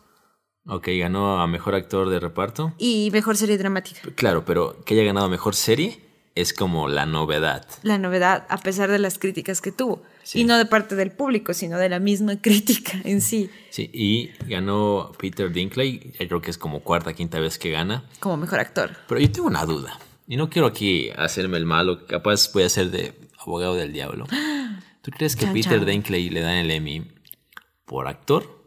[0.66, 2.72] ok, ganó a mejor actor de reparto.
[2.78, 4.00] Y mejor serie dramática.
[4.14, 6.00] Claro, pero que haya ganado mejor serie
[6.34, 7.66] es como la novedad.
[7.82, 10.02] La novedad, a pesar de las críticas que tuvo.
[10.22, 10.40] Sí.
[10.40, 14.30] Y no de parte del público, sino de la misma crítica en sí, Sí, y
[14.46, 18.04] ganó Peter Dinklage, yo creo que es como cuarta, quinta vez que gana.
[18.20, 18.96] como mejor actor.
[19.08, 19.98] Pero yo tengo una duda.
[20.28, 24.26] Y no quiero aquí hacerme el malo, capaz voy a ser de abogado del diablo.
[25.02, 25.86] ¿Tú crees que Chan, Peter chan.
[25.86, 27.10] Dinklage le dan el Emmy
[27.84, 28.62] por actor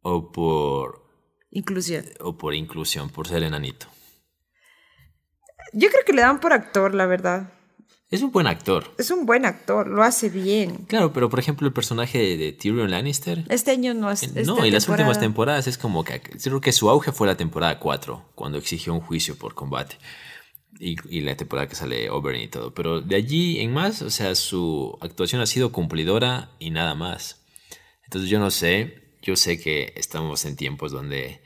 [0.00, 1.04] o por,
[1.50, 2.04] Inclusión.
[2.20, 3.86] o por inclusión, por ser enanito?
[5.72, 7.52] Yo creo que le dan por actor, la verdad.
[8.08, 8.94] Es un buen actor.
[8.98, 10.76] Es un buen actor, lo hace bien.
[10.86, 13.44] Claro, pero por ejemplo el personaje de, de Tyrion Lannister.
[13.48, 14.22] Este año no es.
[14.22, 17.26] esta no, y las últimas temporada- temporadas es como que creo que su auge fue
[17.26, 19.96] la temporada 4, cuando exigió un juicio por combate.
[20.78, 22.72] Y, y la temporada que sale Oberyn y todo.
[22.74, 27.42] Pero de allí en más, o sea, su actuación ha sido cumplidora y nada más.
[28.04, 31.40] Entonces yo no sé, yo sé que estamos en tiempos donde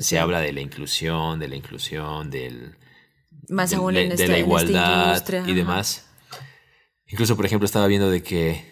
[0.00, 2.74] se habla de la inclusión, de la inclusión, del,
[3.48, 6.06] Más del- aún de, en, de esta, la en esta igualdad industria, y demás.
[7.06, 8.64] Incluso, por ejemplo, estaba viendo de que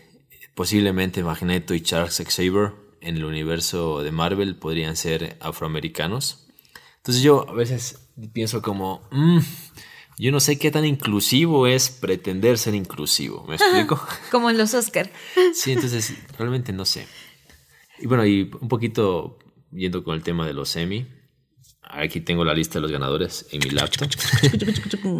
[0.54, 6.46] posiblemente Magneto y Charles Xavier en el universo de Marvel podrían ser afroamericanos.
[6.98, 9.38] Entonces yo a veces pienso como, "Mm,
[10.18, 13.44] yo no sé qué tan inclusivo es pretender ser inclusivo.
[13.48, 14.00] ¿Me explico?
[14.30, 15.10] Como en los Oscar.
[15.54, 17.06] Sí, entonces realmente no sé.
[17.98, 19.38] Y bueno, y un poquito
[19.72, 21.06] yendo con el tema de los Emmy.
[21.92, 24.08] Aquí tengo la lista de los ganadores en mi laptop.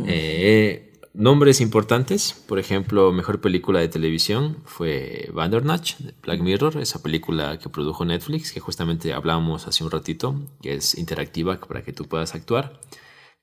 [0.06, 7.02] Eh, nombres importantes, por ejemplo, mejor película de televisión fue Bandernach, de Black Mirror, esa
[7.02, 11.92] película que produjo Netflix, que justamente hablábamos hace un ratito, que es interactiva para que
[11.92, 12.80] tú puedas actuar.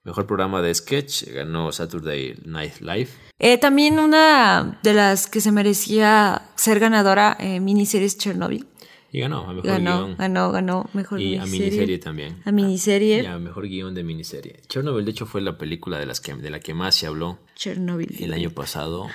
[0.04, 3.10] Mejor programa de sketch ganó Saturday Night Live.
[3.38, 8.66] Eh, también una de las que se merecía ser ganadora, eh, miniseries Chernobyl.
[9.12, 10.18] Y ganó a mejor Ganó, guion.
[10.18, 11.66] ganó, ganó mejor Y a miniserie.
[11.70, 12.42] miniserie también.
[12.46, 13.24] A miniserie.
[13.24, 14.62] Y a mejor guion de miniserie.
[14.68, 17.40] Chernobyl, de hecho, fue la película de, las que, de la que más se habló
[17.56, 18.16] Chernobyl.
[18.24, 19.08] el año pasado.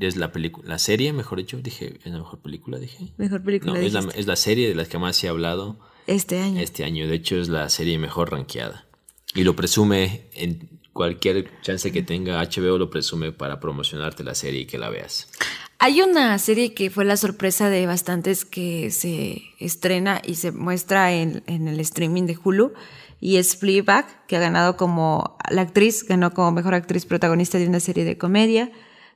[0.00, 3.12] Es la película, la serie, mejor dicho, dije, es la mejor película, dije.
[3.16, 3.72] Mejor película.
[3.74, 4.20] No, es la, dijiste.
[4.20, 6.60] es la serie de las que más se ha hablado Este año.
[6.60, 7.06] este año.
[7.06, 8.86] De hecho, es la serie mejor rankeada.
[9.34, 14.62] Y lo presume en cualquier chance que tenga HBO, lo presume para promocionarte la serie
[14.62, 15.30] y que la veas.
[15.78, 21.12] Hay una serie que fue la sorpresa de bastantes que se estrena y se muestra
[21.12, 22.72] en, el streaming de Hulu
[23.20, 27.68] y es Fleabag, que ha ganado como la actriz, ganó como mejor actriz protagonista de
[27.68, 28.70] una serie de comedia,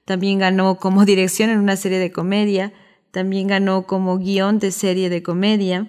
[0.05, 2.75] también ganó como dirección en una serie de comedia,
[3.11, 5.89] también ganó como guion de serie de comedia,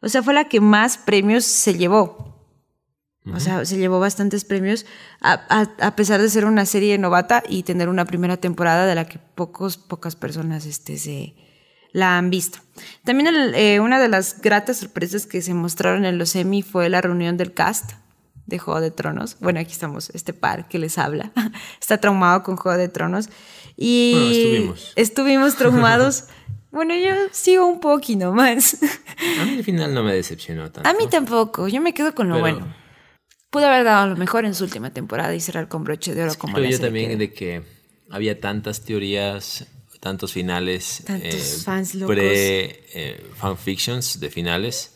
[0.00, 2.37] o sea, fue la que más premios se llevó.
[3.34, 4.86] O sea, se llevó bastantes premios
[5.20, 9.18] a, pesar de ser una serie novata y tener una primera temporada de la que
[9.18, 11.34] pocos, pocas personas este, se
[11.92, 12.58] la han visto.
[13.04, 17.00] También eh, una de las gratas sorpresas que se mostraron en los Emmy fue la
[17.00, 17.92] reunión del cast
[18.46, 19.36] de Juego de Tronos.
[19.40, 21.32] Bueno, aquí estamos, este par que les habla.
[21.80, 23.28] Está traumado con Juego de Tronos.
[23.76, 24.92] Y estuvimos.
[24.96, 26.24] estuvimos traumados.
[26.70, 28.78] bueno, yo sigo un poquito más.
[29.40, 30.88] A mí al final no me decepcionó tanto.
[30.88, 32.87] A mí tampoco, yo me quedo con lo bueno
[33.50, 36.34] pudo haber dado lo mejor en su última temporada y cerrar con broche de oro
[36.38, 37.62] como Creo yo también de que
[38.10, 39.66] había tantas teorías,
[40.00, 42.14] tantos finales, tantos eh, fans locos.
[42.14, 44.94] pre eh, fanfictions de finales.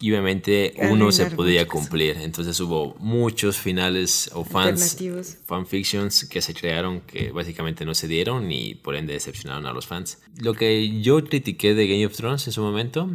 [0.00, 2.18] Y obviamente uno se podía cumplir.
[2.18, 4.98] Entonces hubo muchos finales o fans,
[5.46, 9.86] fanfictions que se crearon que básicamente no se dieron y por ende decepcionaron a los
[9.86, 10.18] fans.
[10.36, 13.08] Lo que yo critiqué de Game of Thrones en su momento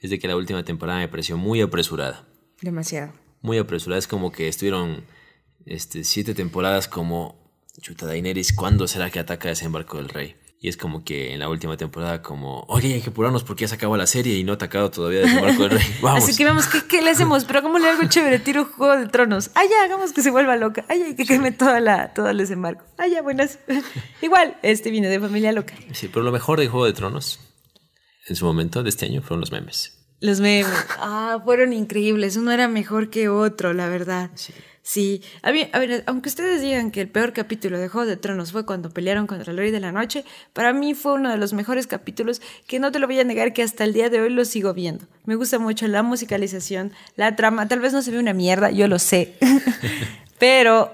[0.00, 2.24] es de que la última temporada me pareció muy apresurada.
[2.62, 3.98] Demasiado muy apresurada.
[3.98, 5.04] Es como que estuvieron
[5.66, 7.44] este, siete temporadas como
[7.80, 10.36] Chuta Daenerys, ¿cuándo será que ataca ese embarco del rey?
[10.60, 13.68] Y es como que en la última temporada, como, oye, hay que apurarnos porque ya
[13.68, 15.86] se acabó la serie y no ha atacado todavía desembarco del rey.
[16.02, 16.24] Vamos.
[16.24, 17.44] Así que vamos, ¿qué, le hacemos?
[17.44, 18.38] Pero ¿cómo le hago chévere?
[18.38, 19.50] Tiro Juego de Tronos.
[19.54, 20.86] Ah, ya, hagamos que se vuelva loca.
[20.88, 22.86] Ay, ya, que queme toda la, todo el desembarco.
[22.96, 23.58] Ah, ya, buenas.
[24.22, 25.74] Igual, este viene de familia loca.
[25.92, 27.40] Sí, pero lo mejor de Juego de Tronos
[28.26, 30.03] en su momento de este año fueron los memes.
[30.20, 30.72] Los memes.
[30.98, 32.36] Ah, fueron increíbles.
[32.36, 34.30] Uno era mejor que otro, la verdad.
[34.34, 34.54] Sí.
[34.86, 35.22] Sí.
[35.42, 38.90] A, ver, aunque ustedes digan que el peor capítulo de Juego de Tronos fue cuando
[38.90, 42.42] pelearon contra el Rey de la Noche, para mí fue uno de los mejores capítulos
[42.66, 44.74] que no te lo voy a negar que hasta el día de hoy lo sigo
[44.74, 45.06] viendo.
[45.24, 47.66] Me gusta mucho la musicalización, la trama.
[47.66, 49.38] Tal vez no se ve una mierda, yo lo sé.
[50.38, 50.92] Pero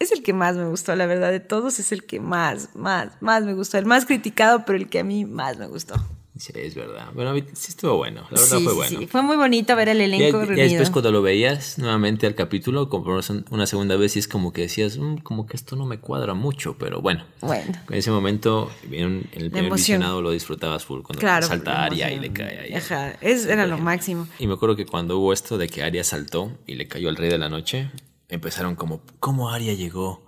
[0.00, 1.30] es el que más me gustó, la verdad.
[1.30, 3.78] De todos es el que más, más, más me gustó.
[3.78, 5.94] El más criticado, pero el que a mí más me gustó.
[6.40, 7.08] Sí, es verdad.
[7.12, 8.22] Bueno, sí estuvo bueno.
[8.30, 8.98] La verdad fue bueno.
[8.98, 12.88] Sí, fue muy bonito ver el elenco y, después cuando lo veías nuevamente al capítulo,
[12.88, 15.98] como una segunda vez, y es como que decías, mm, como que esto no me
[15.98, 17.26] cuadra mucho, pero bueno.
[17.42, 17.70] Bueno.
[17.90, 22.32] En ese momento, en el primer visionado lo disfrutabas full, cuando salta Aria y le
[22.32, 22.72] cae ahí.
[22.72, 24.26] Ajá, es, era lo máximo.
[24.38, 27.16] Y me acuerdo que cuando hubo esto de que Aria saltó y le cayó al
[27.16, 27.90] Rey de la Noche,
[28.30, 30.24] empezaron como, ¿cómo Aria llegó?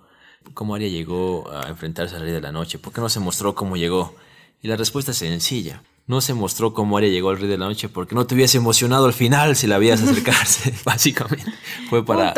[0.53, 2.77] ¿Cómo Aria llegó a enfrentarse al Rey de la Noche?
[2.77, 4.15] ¿Por qué no se mostró cómo llegó?
[4.61, 7.65] Y la respuesta es sencilla no se mostró cómo Arya llegó al Rey de la
[7.65, 11.51] Noche porque no te hubiese emocionado al final si la veías acercarse, básicamente.
[11.89, 12.33] Fue para,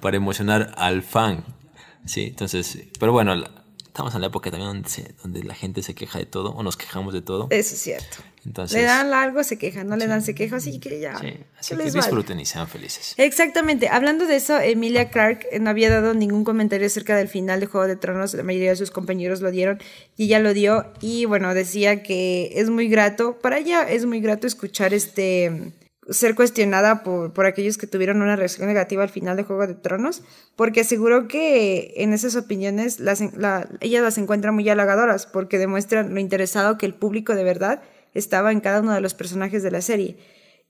[0.00, 1.44] para emocionar al fan.
[2.04, 3.34] Sí, entonces, pero bueno,
[3.98, 4.84] estamos en la época también
[5.24, 7.48] donde, la gente se queja de todo o nos quejamos de todo.
[7.50, 8.18] Eso es cierto.
[8.72, 11.18] le dan algo, se quejan, no le dan, se quejan, así que ya.
[11.18, 13.14] Sí, así que, disfruten y sean felices.
[13.16, 13.88] Exactamente.
[13.88, 17.88] Hablando de eso, Emilia Clark no había dado ningún comentario acerca del final de Juego
[17.88, 18.34] de Tronos.
[18.34, 19.80] La mayoría de sus compañeros lo dieron
[20.16, 20.92] y ella lo dio.
[21.00, 25.72] Y bueno, decía que es muy grato, para ella es muy grato escuchar este
[26.10, 29.74] ser cuestionada por, por, aquellos que tuvieron una reacción negativa al final de Juego de
[29.74, 30.22] Tronos,
[30.56, 36.78] porque aseguró que en esas opiniones las, las encuentran muy halagadoras, porque demuestran lo interesado
[36.78, 37.82] que el público de verdad
[38.14, 40.16] estaba en cada uno de los personajes de la serie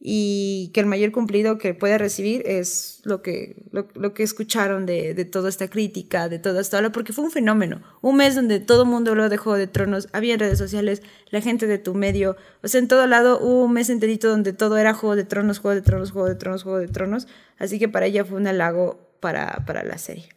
[0.01, 5.13] y que el mayor cumplido que puede recibir es lo que, lo, que escucharon de,
[5.13, 7.83] de, toda esta crítica, de toda esta habla, porque fue un fenómeno.
[8.01, 11.41] Un mes donde todo el mundo habló de Juego de Tronos, había redes sociales, la
[11.41, 14.77] gente de tu medio, o sea, en todo lado hubo un mes enterito donde todo
[14.77, 17.27] era Juego de Tronos, Juego de Tronos, Juego de Tronos, Juego de Tronos.
[17.59, 20.29] Así que para ella fue un halago para, para la serie.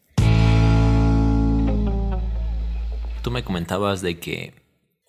[3.22, 4.61] Tú me comentabas de que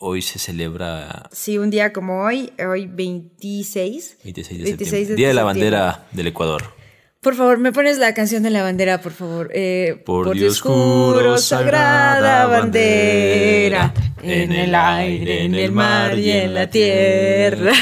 [0.03, 1.29] hoy se celebra...
[1.31, 4.19] Sí, un día como hoy, hoy 26.
[4.25, 5.15] 26 de septiembre.
[5.15, 6.75] Día de la bandera del Ecuador.
[7.21, 9.51] Por favor, me pones la canción de la bandera, por favor.
[9.55, 16.69] Eh, por, Dios juro, sagrada bandera, en el aire, en el mar y en la
[16.69, 17.73] tierra.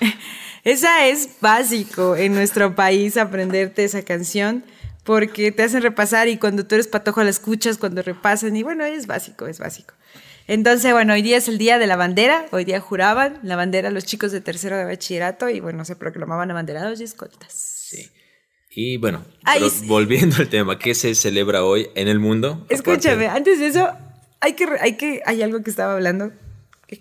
[0.64, 4.64] Esa es básico en nuestro país aprenderte esa canción
[5.04, 8.84] porque te hacen repasar y cuando tú eres patojo la escuchas cuando repasan y bueno,
[8.84, 9.94] es básico, es básico.
[10.46, 13.90] Entonces, bueno, hoy día es el día de la bandera, hoy día juraban la bandera
[13.90, 17.52] los chicos de tercero de bachillerato y bueno, se proclamaban abanderados y escoltas.
[17.52, 18.10] Sí.
[18.70, 19.24] Y bueno,
[19.86, 22.66] volviendo al tema, ¿qué se celebra hoy en el mundo?
[22.68, 23.90] Escúchame, antes de eso,
[24.40, 26.30] hay que, hay que, hay algo que estaba hablando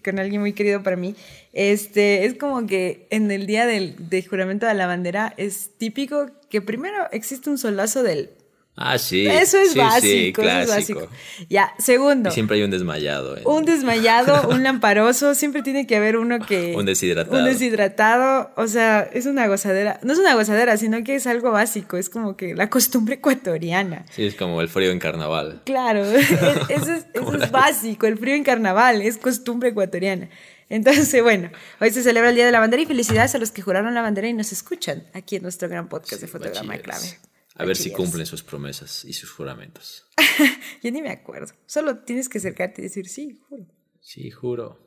[0.03, 1.15] con alguien muy querido para mí,
[1.53, 3.95] este, es como que en el día del,
[4.27, 8.31] juramento de la bandera es típico que primero existe un solazo del
[8.77, 9.25] Ah, sí.
[9.25, 11.07] Eso es básico, eso es básico.
[11.49, 12.29] Ya, segundo.
[12.31, 13.37] siempre hay un desmayado.
[13.45, 16.75] Un desmayado, un lamparoso, siempre tiene que haber uno que...
[16.75, 17.37] un deshidratado.
[17.37, 19.99] Un deshidratado, o sea, es una gozadera.
[20.03, 24.05] No es una gozadera, sino que es algo básico, es como que la costumbre ecuatoriana.
[24.11, 25.61] Sí, es como el frío en carnaval.
[25.65, 26.03] Claro,
[26.69, 30.27] eso es, eso es básico, el frío en carnaval, es costumbre ecuatoriana.
[30.67, 31.49] Entonces, bueno,
[31.79, 34.01] hoy se celebra el Día de la Bandera y felicidades a los que juraron la
[34.01, 37.19] bandera y nos escuchan aquí en nuestro gran podcast de Fotograma Clave.
[37.55, 40.05] A ver si cumplen sus promesas y sus juramentos.
[40.83, 41.53] Yo ni me acuerdo.
[41.65, 43.65] Solo tienes que acercarte y decir, sí, juro.
[44.01, 44.79] Sí, juro.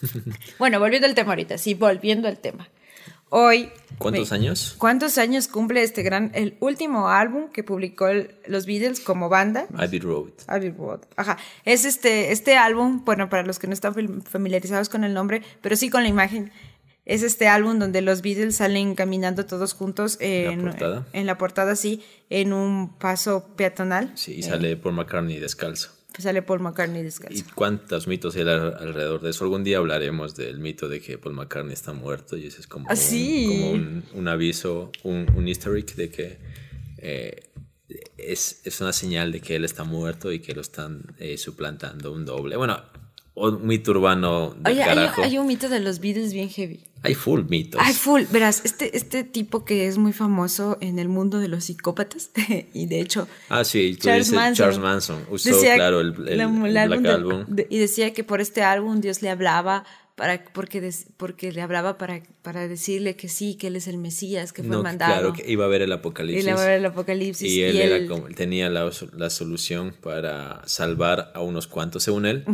[0.58, 2.68] bueno, volviendo al tema ahorita, sí, volviendo al tema.
[3.28, 3.70] Hoy.
[3.98, 4.74] ¿Cuántos años?
[4.78, 8.06] ¿Cuántos años cumple este gran, el último álbum que publicó
[8.46, 9.66] los Beatles como banda?
[9.74, 10.32] Abbey Road.
[10.46, 11.00] Abbey Road.
[11.16, 11.36] Ajá.
[11.64, 15.76] Es este, este álbum, bueno, para los que no están familiarizados con el nombre, pero
[15.76, 16.52] sí con la imagen,
[17.06, 20.64] es este álbum donde los Beatles salen caminando todos juntos en,
[21.26, 24.12] la portada, sí, en un paso peatonal.
[24.14, 25.90] Sí, y sale Paul McCartney descalzo.
[26.12, 27.36] Pues sale Paul McCartney descalzo.
[27.36, 29.44] ¿Y cuántos mitos hay alrededor de eso?
[29.44, 32.88] Algún día hablaremos del mito de que Paul McCartney está muerto y ese es como,
[32.88, 32.94] ¿Ah,
[34.14, 36.38] un, aviso, un, un easter egg de que
[36.98, 37.50] eh,
[38.16, 42.24] es, una señal de que él está muerto y que lo están eh, suplantando un
[42.24, 42.56] doble.
[42.56, 42.80] Bueno,
[43.34, 45.22] un mito urbano de carajo.
[45.22, 46.93] Hay, hay, un mito de los Beatles bien heavy.
[47.04, 47.80] Hay full mitos.
[47.84, 48.22] Hay full.
[48.30, 52.30] Verás, este, este tipo que es muy famoso en el mundo de los psicópatas,
[52.72, 53.28] y de hecho.
[53.50, 56.40] Ah, sí, Charles, Manson, Charles Manson usó, claro, el, el,
[56.76, 57.44] álbum.
[57.68, 59.84] y decía que por este álbum Dios le hablaba
[60.14, 64.52] para, porque, porque le hablaba para, para decirle que sí, que él es el Mesías,
[64.52, 65.12] que fue mandado.
[65.12, 66.46] Claro, que iba a ver el apocalipsis.
[66.46, 67.50] Iba a ver el apocalipsis.
[67.50, 72.44] Y él, tenía la, la, solución para salvar a unos cuantos, según él.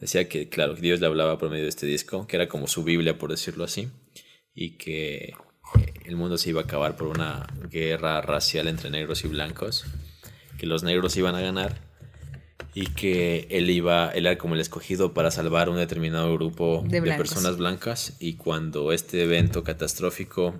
[0.00, 2.84] Decía que, claro, Dios le hablaba por medio de este disco, que era como su
[2.84, 3.88] Biblia, por decirlo así,
[4.60, 9.24] y que eh, el mundo se iba a acabar por una guerra racial entre negros
[9.24, 9.86] y blancos,
[10.58, 11.80] que los negros iban a ganar
[12.74, 17.00] y que él iba, él era como el escogido para salvar un determinado grupo de,
[17.00, 20.54] personas blancas y cuando este evento catastrófico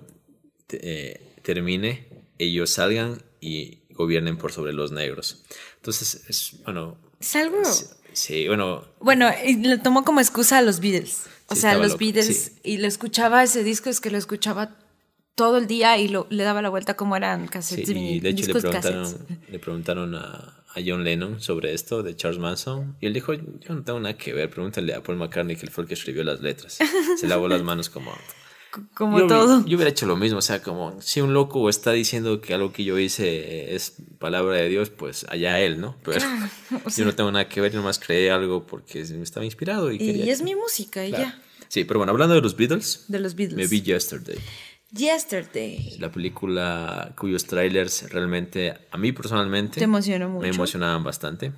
[0.71, 2.07] eh, termine,
[2.39, 5.43] ellos salgan y gobiernen por sobre los negros.
[5.75, 6.97] Entonces, es, bueno...
[7.19, 7.61] Es algo...
[8.13, 8.83] sí, bueno...
[8.99, 11.27] Bueno, y lo tomó como excusa a los Beatles.
[11.51, 14.75] O sea, los Beatles, y lo escuchaba ese disco, es que lo escuchaba
[15.35, 17.87] todo el día y lo, le daba la vuelta como eran cassettes.
[17.87, 19.17] Sí, y de hecho le preguntaron,
[19.49, 23.73] le preguntaron a, a John Lennon sobre esto de Charles Manson y él dijo, yo
[23.73, 26.41] no tengo nada que ver, pregúntale a Paul McCartney que fue el que escribió las
[26.41, 26.79] letras.
[27.17, 28.13] Se lavó las manos como...
[28.93, 29.65] Como todo.
[29.65, 32.71] Yo hubiera hecho lo mismo, o sea, como si un loco está diciendo que algo
[32.71, 35.97] que yo hice es palabra de Dios, pues allá él, ¿no?
[36.03, 36.19] Pero
[36.97, 39.91] yo no tengo nada que ver, nomás creé algo porque me estaba inspirado.
[39.91, 41.41] Y, y es mi música y ya.
[41.67, 43.05] Sí, pero bueno, hablando de los Beatles.
[43.07, 43.57] De los Beatles.
[43.57, 44.37] Me vi Yesterday.
[44.91, 45.97] Yesterday.
[45.99, 50.11] La película cuyos trailers realmente, a mí personalmente, mucho.
[50.41, 51.53] me emocionaban bastante.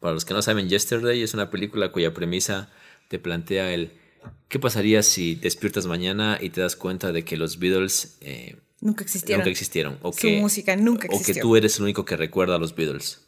[0.00, 2.70] Para los que no saben, Yesterday es una película cuya premisa
[3.08, 3.92] te plantea el
[4.48, 9.04] qué pasaría si despiertas mañana y te das cuenta de que los Beatles eh, nunca
[9.04, 9.40] existieron.
[9.40, 9.98] Nunca existieron.
[10.02, 11.32] O Su música nunca existió.
[11.32, 13.20] O que tú eres el único que recuerda a los Beatles.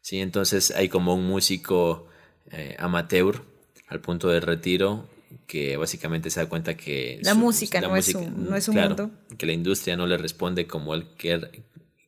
[0.00, 2.08] Sí, entonces hay como un músico
[2.50, 3.42] eh, amateur
[3.88, 5.08] al punto de retiro
[5.46, 7.20] que básicamente se da cuenta que...
[7.22, 9.10] La música, no, es un, no es un mundo.
[9.38, 11.06] Que la industria no le responde como él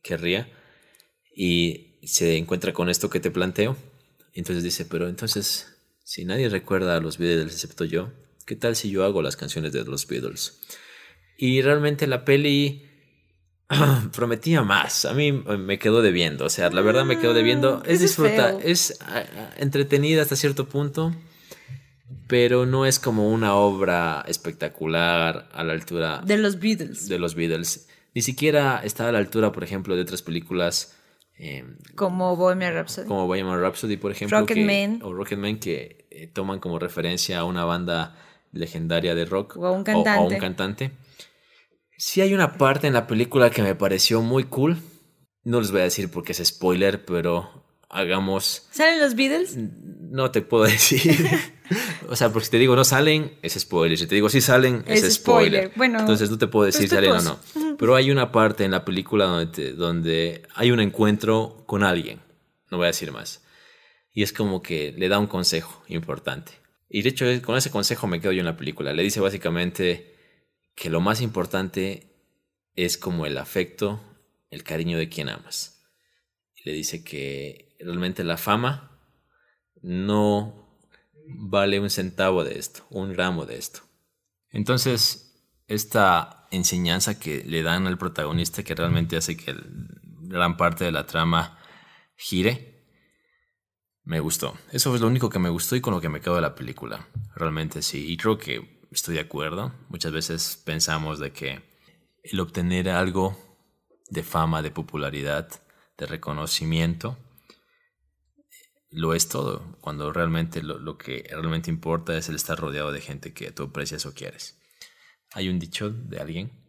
[0.01, 0.49] querría
[1.35, 3.75] y se encuentra con esto que te planteo.
[4.33, 5.74] Entonces dice, pero entonces,
[6.05, 8.13] si nadie recuerda a los Beatles excepto yo,
[8.45, 10.61] ¿qué tal si yo hago las canciones de los Beatles?
[11.37, 12.85] Y realmente la peli
[14.13, 15.03] prometía más.
[15.03, 16.45] A mí me quedó debiendo.
[16.45, 17.83] O sea, la verdad me quedó debiendo.
[17.83, 18.97] Es disfruta, es
[19.57, 21.13] entretenida hasta cierto punto
[22.27, 27.07] pero no es como una obra espectacular a la altura de los Beatles.
[27.07, 27.87] De los Beatles.
[28.13, 30.94] Ni siquiera está a la altura, por ejemplo, de otras películas.
[31.37, 33.07] Em, como Bohemian Rhapsody.
[33.07, 34.39] Como Bohemian Rhapsody, por ejemplo.
[34.39, 35.01] Rocketman.
[35.03, 38.15] O Rocketman, que eh, toman como referencia a una banda
[38.51, 39.57] legendaria de rock.
[39.57, 40.19] O a un cantante.
[40.19, 40.91] O, a un cantante.
[41.97, 44.77] Sí hay una parte en la película que me pareció muy cool.
[45.43, 48.67] No les voy a decir porque es spoiler, pero hagamos...
[48.71, 49.57] ¿Salen los Beatles?
[49.57, 51.27] No te puedo decir.
[52.09, 53.97] o sea, porque si te digo no salen, es spoiler.
[53.97, 55.71] Si te digo sí salen, es, spoiler.
[55.75, 57.39] Bueno, Entonces no te puedo decir si salen o no.
[57.77, 62.21] Pero hay una parte en la película donde, donde hay un encuentro con alguien.
[62.71, 63.43] No voy a decir más.
[64.11, 66.53] Y es como que le da un consejo importante.
[66.89, 68.93] Y de hecho, con ese consejo me quedo yo en la película.
[68.93, 70.15] Le dice básicamente
[70.75, 72.15] que lo más importante
[72.75, 74.01] es como el afecto,
[74.49, 75.83] el cariño de quien amas.
[76.55, 78.91] Y le dice que realmente la fama
[79.81, 80.64] no,
[81.27, 83.81] vale un centavo de esto, un gramo de esto.
[84.49, 85.25] Entonces,
[85.67, 89.55] esta enseñanza que le dan al protagonista que realmente hace que
[90.21, 91.59] gran parte de la trama
[92.15, 92.75] gire,
[94.03, 94.55] me gustó.
[94.71, 96.55] Eso es lo único que me gustó y con lo que me quedo de la
[96.55, 97.07] película.
[97.35, 98.05] Realmente sí.
[98.11, 99.73] Y creo que estoy de acuerdo.
[99.89, 101.63] Muchas veces pensamos de que
[102.23, 103.37] el obtener algo
[104.09, 105.49] de fama, de popularidad,
[105.97, 107.17] de reconocimiento,
[108.95, 113.33] lo es todo, cuando realmente lo, que realmente importa es el estar rodeado de gente
[113.33, 114.57] que tú aprecias o quieres.
[115.33, 116.65] Hay un dicho de alguien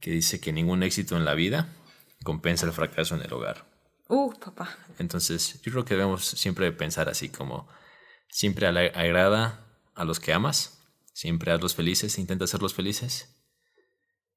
[0.00, 1.74] que dice que ningún éxito en la vida
[2.22, 3.66] compensa el fracaso en el hogar.
[4.08, 4.78] Uh, papá.
[5.00, 7.68] Entonces, yo creo que debemos siempre pensar así como
[8.28, 10.80] siempre agrada a los que amas,
[11.12, 13.34] siempre hazlos felices, intenta hacerlos felices.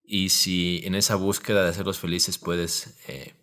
[0.03, 3.35] Y si en esa búsqueda de hacerlos felices puedes eh,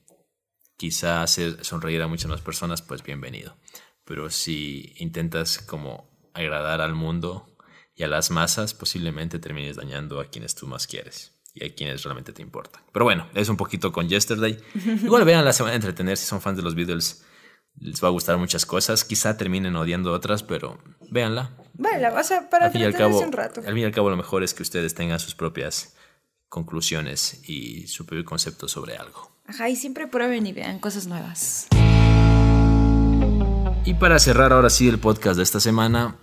[0.79, 3.57] quizá hacer sonreír a muchas más personas, pues bienvenido.
[4.05, 7.47] Pero si intentas como agradar al mundo
[7.95, 12.05] y a las masas, posiblemente termines dañando a quienes tú más quieres y a quienes
[12.05, 12.83] realmente te importan.
[12.93, 14.59] Pero bueno, es un poquito con Yesterday.
[15.03, 17.25] Igual vean la semana de entretener si son fans de los Beatles.
[17.81, 19.05] Les va a gustar muchas cosas.
[19.05, 20.79] Quizá terminen odiando otras, pero
[21.11, 21.57] véanla.
[21.75, 23.61] Véanla, o sea, para al cabo, un rato.
[23.61, 25.97] Al fin y al cabo, lo mejor es que ustedes tengan sus propias
[26.49, 29.38] conclusiones y su propio concepto sobre algo.
[29.49, 31.69] Ajá, y siempre prueben y vean cosas nuevas.
[33.87, 36.17] Y para cerrar ahora sí el podcast de esta semana,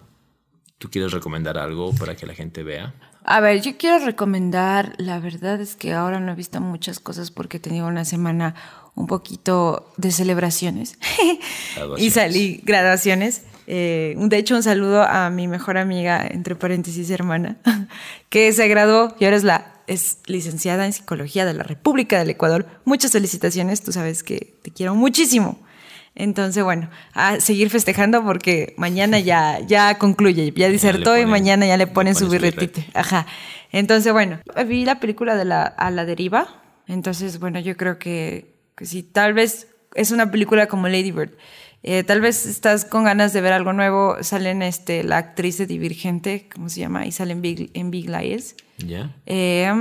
[0.77, 2.93] ¿tú quieres recomendar algo para que la gente vea?
[3.23, 7.31] A ver, yo quiero recomendar, la verdad es que ahora no he visto muchas cosas
[7.31, 8.53] porque he tenido una semana
[8.93, 10.99] un poquito de celebraciones
[11.97, 13.41] y salí graduaciones.
[13.65, 17.57] Eh, de hecho, un saludo a mi mejor amiga, entre paréntesis hermana,
[18.29, 22.29] que se graduó y ahora es la es licenciada en psicología de la República del
[22.29, 22.65] Ecuador.
[22.85, 25.59] Muchas felicitaciones, tú sabes que te quiero muchísimo.
[26.15, 31.75] Entonces, bueno, a seguir festejando porque mañana ya, ya concluye, ya disertó y mañana ya
[31.75, 32.81] le ponen su birretito.
[32.93, 33.27] Ajá.
[33.71, 36.63] Entonces, bueno, vi la película de la, A la deriva.
[36.87, 41.31] Entonces, bueno, yo creo que, que sí, tal vez es una película como Lady Bird.
[41.87, 44.17] Eh, tal vez estás con ganas de ver algo nuevo.
[44.21, 47.05] Salen este, la actriz de Divergente, ¿cómo se llama?
[47.05, 48.55] Y salen Big, en Big Lies.
[48.79, 49.15] Ya.
[49.27, 49.71] Eh,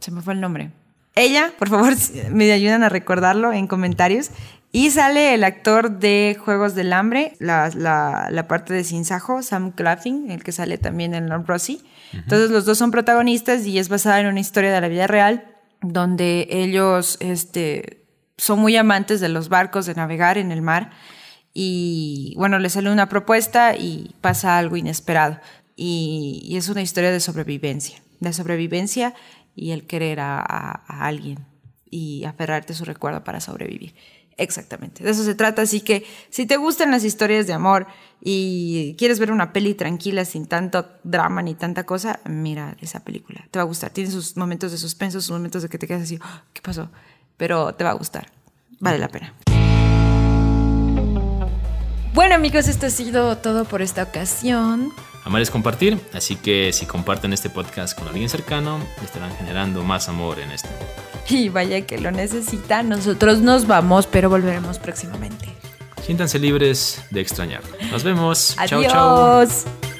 [0.00, 0.72] se me fue el nombre.
[1.14, 1.94] Ella, por favor,
[2.32, 4.30] me ayudan a recordarlo en comentarios.
[4.72, 10.32] Y sale el actor de Juegos del Hambre, la, la, parte de Sinsajo, Sam Claflin,
[10.32, 11.80] el que sale también en Lord Rossi.
[12.12, 15.44] Entonces los dos son protagonistas y es basada en una historia de la vida real
[15.80, 18.04] donde ellos este,
[18.36, 20.90] son muy amantes de los barcos, de navegar en el mar.
[21.54, 25.38] Y bueno, le sale una propuesta y pasa algo inesperado.
[25.76, 29.14] Y, es una historia de sobrevivencia, de sobrevivencia
[29.54, 31.46] y el querer a, a alguien
[31.90, 33.94] y aferrarte a su recuerdo para sobrevivir.
[34.38, 35.62] Exactamente, de eso se trata.
[35.62, 37.86] Así que si te gustan las historias de amor
[38.20, 43.46] y quieres ver una peli tranquila sin tanto drama ni tanta cosa, mira esa película.
[43.50, 43.90] Te va a gustar.
[43.90, 46.90] Tiene sus momentos de suspenso, sus momentos de que te quedas así, ah, ¿qué pasó?
[47.36, 48.30] Pero te va a gustar.
[48.80, 49.34] Vale la pena.
[52.12, 54.92] Bueno amigos, esto ha sido todo por esta ocasión.
[55.24, 60.10] Amar es compartir, así que si comparten este podcast con alguien cercano, estarán generando más
[60.10, 60.86] amor en este mundo.
[61.28, 65.48] Y vaya que lo necesita, nosotros nos vamos, pero volveremos próximamente.
[66.04, 67.62] Siéntanse libres de extrañar.
[67.90, 68.56] Nos vemos.
[68.58, 68.82] Adiós.
[68.92, 69.91] Chao, chao.